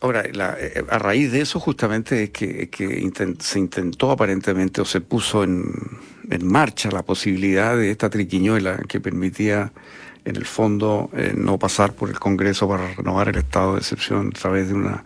Ahora, 0.00 0.24
eh, 0.24 0.84
a 0.88 0.98
raíz 0.98 1.30
de 1.30 1.42
eso 1.42 1.60
justamente 1.60 2.24
es 2.24 2.30
que 2.30 2.68
se 3.38 3.58
intentó 3.58 4.10
aparentemente 4.10 4.80
o 4.80 4.84
se 4.84 5.00
puso 5.00 5.44
en, 5.44 5.64
en 6.32 6.46
marcha 6.46 6.90
la 6.90 7.02
posibilidad 7.02 7.76
de 7.76 7.90
esta 7.90 8.10
triquiñuela 8.10 8.78
que 8.88 9.00
permitía 9.00 9.72
en 10.24 10.36
el 10.36 10.44
fondo 10.44 11.10
eh, 11.16 11.34
no 11.36 11.58
pasar 11.58 11.92
por 11.92 12.08
el 12.08 12.18
Congreso 12.18 12.68
para 12.68 12.94
renovar 12.94 13.28
el 13.28 13.36
estado 13.36 13.74
de 13.74 13.80
excepción 13.80 14.28
a 14.28 14.38
través 14.38 14.68
de 14.68 14.74
una 14.74 15.04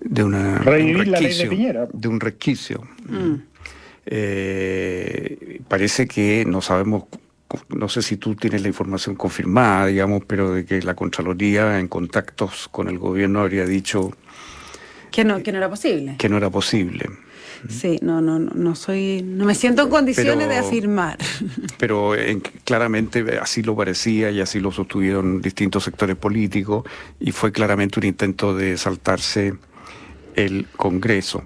de 0.00 0.24
una 0.24 0.58
Revivir 0.58 0.96
un 0.96 1.04
requisio, 1.04 1.50
de, 1.50 1.88
de, 1.92 2.08
un 2.08 2.20
resquicio. 2.20 2.82
Mm. 3.08 3.34
Eh, 4.04 5.60
parece 5.68 6.08
que 6.08 6.44
no 6.44 6.60
sabemos 6.60 7.04
no 7.68 7.88
sé 7.88 8.02
si 8.02 8.16
tú 8.16 8.34
tienes 8.34 8.62
la 8.62 8.68
información 8.68 9.14
confirmada, 9.14 9.86
digamos, 9.86 10.22
pero 10.26 10.52
de 10.52 10.64
que 10.64 10.80
la 10.82 10.94
Contraloría 10.94 11.78
en 11.78 11.86
contactos 11.86 12.68
con 12.70 12.88
el 12.88 12.98
gobierno 12.98 13.40
habría 13.40 13.66
dicho 13.66 14.10
que 15.10 15.24
no, 15.24 15.42
que 15.42 15.52
no 15.52 15.58
era 15.58 15.68
posible. 15.68 16.16
Que 16.18 16.28
no 16.28 16.38
era 16.38 16.48
posible. 16.48 17.04
Sí, 17.68 17.98
no, 18.02 18.20
no, 18.20 18.38
no 18.38 18.74
soy, 18.74 19.22
no 19.24 19.44
me 19.44 19.54
siento 19.54 19.82
en 19.82 19.88
condiciones 19.88 20.48
de 20.48 20.56
afirmar. 20.56 21.18
Pero 21.78 22.12
claramente 22.64 23.24
así 23.40 23.62
lo 23.62 23.76
parecía 23.76 24.30
y 24.30 24.40
así 24.40 24.60
lo 24.60 24.72
sostuvieron 24.72 25.40
distintos 25.40 25.84
sectores 25.84 26.16
políticos 26.16 26.84
y 27.20 27.32
fue 27.32 27.52
claramente 27.52 28.00
un 28.00 28.06
intento 28.06 28.54
de 28.54 28.76
saltarse 28.76 29.54
el 30.34 30.66
Congreso. 30.76 31.44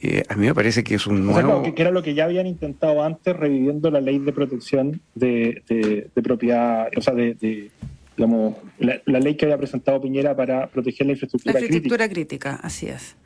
Eh, 0.00 0.22
a 0.28 0.34
mí 0.34 0.46
me 0.46 0.54
parece 0.54 0.84
que 0.84 0.94
es 0.94 1.06
un 1.06 1.24
nuevo... 1.24 1.62
que, 1.74 1.80
era 1.80 1.90
lo 1.90 2.02
que 2.02 2.14
ya 2.14 2.24
habían 2.24 2.46
intentado 2.46 3.02
antes, 3.02 3.34
reviviendo 3.34 3.90
la 3.90 4.00
ley 4.00 4.18
de 4.18 4.32
protección 4.32 5.00
de, 5.14 5.62
de, 5.68 6.22
propiedad, 6.22 6.88
o 6.96 7.00
sea, 7.00 7.14
de, 7.14 7.70
digamos, 8.16 8.56
la, 8.78 9.00
ley 9.20 9.36
que 9.36 9.46
había 9.46 9.58
presentado 9.58 10.00
Piñera 10.00 10.36
para 10.36 10.66
proteger 10.66 11.06
la 11.06 11.12
infraestructura, 11.14 11.54
la 11.54 11.60
infraestructura 11.60 12.08
crítica. 12.08 12.60
así 12.62 12.86
es. 12.86 13.16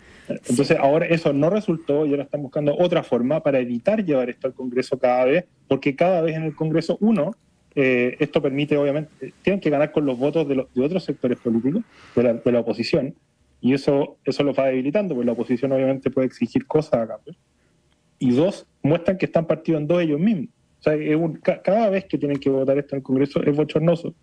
Entonces 0.49 0.77
ahora 0.79 1.07
eso 1.07 1.33
no 1.33 1.51
resultó 1.51 2.07
y 2.07 2.11
ahora 2.11 2.25
están 2.25 2.43
buscando 2.43 2.77
otra 2.79 3.03
forma 3.03 3.43
para 3.43 3.59
evitar 3.59 4.05
llevar 4.05 4.31
esto 4.31 4.47
al 4.47 4.55
Congreso 4.55 4.99
cada 4.99 5.25
vez, 5.25 5.45
porque 5.69 5.97
cada 5.97 6.21
vez 6.21 6.37
en 6.37 6.45
el 6.45 6.55
Congreso, 6.55 6.97
uno, 7.01 7.35
eh, 7.75 8.17
esto 8.19 8.43
permite 8.43 8.77
obviamente, 8.77 9.33
tienen 9.43 9.61
que 9.61 9.71
ganar 9.71 9.93
con 9.93 10.07
los 10.07 10.19
votos 10.19 10.49
de, 10.49 10.67
de 10.75 10.85
otros 10.85 11.05
sectores 11.05 11.39
políticos, 11.39 11.83
de 12.15 12.23
la, 12.23 12.35
de 12.35 12.53
la, 12.53 12.61
oposición, 12.61 13.15
y 13.61 13.75
eso, 13.75 14.17
eso 14.25 14.43
lo 14.43 14.55
va 14.55 14.67
debilitando, 14.67 15.15
porque 15.15 15.27
la 15.27 15.33
oposición 15.33 15.73
obviamente 15.73 16.11
puede 16.11 16.27
exigir 16.27 16.67
cosas 16.67 16.95
a 16.95 17.09
cambio. 17.09 17.35
Y 18.19 18.33
dos, 18.33 18.67
muestran 18.83 19.19
que 19.19 19.27
están 19.27 19.47
partidos 19.47 19.81
en 19.81 19.87
dos 19.87 20.03
ellos 20.03 20.21
mismos. 20.21 20.49
O 20.81 20.83
sea, 20.83 21.61
cada 21.63 21.91
vez 21.91 22.07
que 22.07 22.17
tienen 22.17 22.39
que 22.39 22.49
votar 22.49 22.79
esto 22.79 22.95
en 22.95 22.99
el 22.99 23.03
Congreso 23.03 23.43
es 23.43 23.55
bochornoso. 23.55 24.15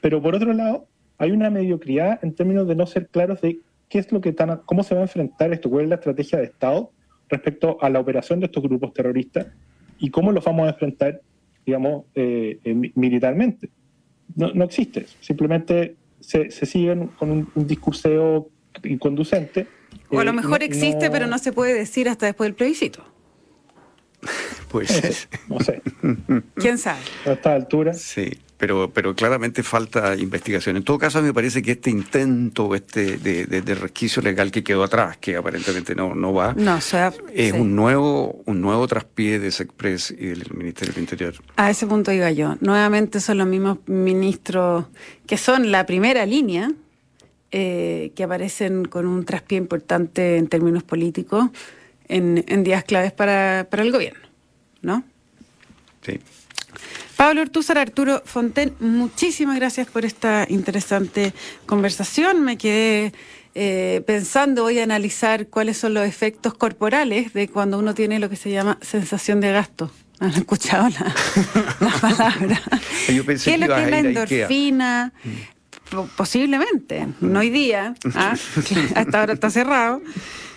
Pero 0.00 0.22
por 0.22 0.34
otro 0.34 0.52
lado, 0.52 0.86
hay 1.18 1.32
una 1.32 1.50
mediocridad 1.50 2.20
en 2.22 2.34
términos 2.34 2.68
de 2.68 2.76
no 2.76 2.86
ser 2.86 3.08
claros 3.08 3.40
de 3.40 3.58
qué 3.94 4.00
es 4.00 4.10
lo 4.10 4.20
que 4.20 4.32
tan, 4.32 4.60
cómo 4.66 4.82
se 4.82 4.92
va 4.92 5.02
a 5.02 5.04
enfrentar 5.04 5.52
esto, 5.52 5.70
cuál 5.70 5.84
es 5.84 5.88
la 5.90 5.94
estrategia 5.94 6.40
de 6.40 6.46
Estado 6.46 6.90
respecto 7.28 7.78
a 7.80 7.88
la 7.88 8.00
operación 8.00 8.40
de 8.40 8.46
estos 8.46 8.60
grupos 8.64 8.92
terroristas 8.92 9.46
y 10.00 10.10
cómo 10.10 10.32
los 10.32 10.44
vamos 10.44 10.66
a 10.66 10.70
enfrentar, 10.70 11.20
digamos, 11.64 12.06
eh, 12.16 12.58
eh, 12.64 12.74
militarmente. 12.96 13.70
No, 14.34 14.52
no, 14.52 14.64
existe 14.64 15.06
simplemente 15.20 15.94
se, 16.18 16.50
se 16.50 16.66
siguen 16.66 17.06
con 17.06 17.30
un, 17.30 17.48
un 17.54 17.68
discurseo 17.68 18.48
inconducente. 18.82 19.68
O 20.10 20.18
a 20.18 20.24
lo 20.24 20.32
mejor 20.32 20.64
existe, 20.64 21.08
pero 21.08 21.28
no 21.28 21.38
se 21.38 21.52
puede 21.52 21.72
decir 21.72 22.08
hasta 22.08 22.26
después 22.26 22.48
del 22.48 22.56
plebiscito. 22.56 23.04
Pues 24.74 25.28
no 25.48 25.60
sé. 25.60 25.80
¿Quién 26.56 26.78
sabe? 26.78 26.98
A 27.26 27.30
esta 27.34 27.54
altura. 27.54 27.92
Sí, 27.92 28.28
pero, 28.64 28.90
pero 28.90 29.14
claramente 29.14 29.62
falta 29.62 30.16
investigación. 30.16 30.78
En 30.78 30.84
todo 30.84 30.98
caso, 30.98 31.20
me 31.20 31.34
parece 31.34 31.60
que 31.60 31.72
este 31.72 31.90
intento 31.90 32.74
este 32.74 33.18
de, 33.18 33.44
de, 33.44 33.74
resquicio 33.74 34.22
legal 34.22 34.50
que 34.50 34.64
quedó 34.64 34.82
atrás, 34.82 35.18
que 35.18 35.36
aparentemente 35.36 35.94
no, 35.94 36.14
no 36.14 36.32
va, 36.32 36.54
no, 36.54 36.80
sea, 36.80 37.12
es 37.34 37.52
un 37.52 37.76
nuevo 37.76 38.40
un 38.46 38.62
nuevo 38.62 38.88
traspié 38.88 39.38
de 39.38 39.50
Sexpress 39.50 40.12
y 40.12 40.28
del 40.28 40.50
Ministerio 40.54 40.94
del 40.94 41.02
Interior. 41.02 41.34
A 41.56 41.68
ese 41.68 41.86
punto 41.86 42.10
iba 42.10 42.30
yo. 42.30 42.56
Nuevamente 42.60 43.20
son 43.20 43.36
los 43.36 43.46
mismos 43.46 43.80
ministros 43.86 44.86
que 45.26 45.36
son 45.36 45.70
la 45.70 45.84
primera 45.84 46.24
línea 46.24 46.72
eh, 47.50 48.12
que 48.16 48.24
aparecen 48.24 48.86
con 48.86 49.04
un 49.04 49.26
traspié 49.26 49.58
importante 49.58 50.38
en 50.38 50.46
términos 50.46 50.84
políticos 50.84 51.50
en, 52.08 52.64
días 52.64 52.84
claves 52.84 53.12
para, 53.12 53.68
el 53.70 53.92
gobierno, 53.92 54.26
¿no? 54.80 55.04
Sí. 56.00 56.18
Pablo 57.16 57.42
Ortúzar, 57.42 57.78
Arturo 57.78 58.22
Fonten, 58.24 58.74
muchísimas 58.80 59.56
gracias 59.56 59.86
por 59.86 60.04
esta 60.04 60.46
interesante 60.48 61.32
conversación. 61.66 62.42
Me 62.42 62.58
quedé 62.58 63.12
eh, 63.54 64.02
pensando, 64.06 64.62
voy 64.62 64.80
a 64.80 64.84
analizar 64.84 65.46
cuáles 65.46 65.78
son 65.78 65.94
los 65.94 66.06
efectos 66.06 66.54
corporales 66.54 67.32
de 67.32 67.48
cuando 67.48 67.78
uno 67.78 67.94
tiene 67.94 68.18
lo 68.18 68.28
que 68.28 68.36
se 68.36 68.50
llama 68.50 68.78
sensación 68.82 69.40
de 69.40 69.52
gasto. 69.52 69.90
¿Han 70.18 70.30
escuchado 70.30 70.88
la, 70.88 72.00
palabra? 72.00 72.60
Yo 73.08 73.24
pensé 73.24 73.50
¿Qué 73.50 73.54
es 73.54 73.60
lo 73.60 73.74
que 73.74 73.82
es 73.82 73.90
la 73.90 73.98
endorfina? 73.98 75.12
posiblemente, 76.16 77.06
no 77.20 77.40
hoy 77.40 77.50
día, 77.50 77.94
¿ah? 78.14 78.34
hasta 78.94 79.20
ahora 79.20 79.34
está 79.34 79.50
cerrado, 79.50 80.02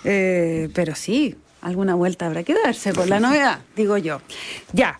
eh, 0.03 0.69
pero 0.73 0.95
sí, 0.95 1.35
alguna 1.61 1.95
vuelta 1.95 2.25
habrá 2.25 2.43
que 2.43 2.55
darse 2.55 2.93
por 2.93 3.07
la 3.07 3.19
novedad, 3.19 3.59
digo 3.75 3.97
yo. 3.97 4.21
Ya. 4.73 4.99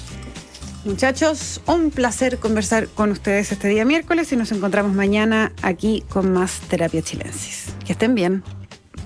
Muchachos, 0.83 1.61
un 1.67 1.91
placer 1.91 2.39
conversar 2.39 2.87
con 2.87 3.11
ustedes 3.11 3.51
este 3.51 3.67
día 3.67 3.85
miércoles 3.85 4.31
y 4.33 4.35
nos 4.35 4.51
encontramos 4.51 4.93
mañana 4.93 5.51
aquí 5.61 6.03
con 6.09 6.33
más 6.33 6.59
Terapia 6.61 7.03
Chilensis. 7.03 7.73
Que 7.85 7.93
estén 7.93 8.15
bien. 8.15 8.43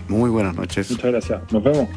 Muy 0.07 0.29
buenas 0.29 0.55
noches. 0.55 0.89
Muchas 0.89 1.11
gracias. 1.11 1.51
Nos 1.51 1.63
vemos. 1.63 1.89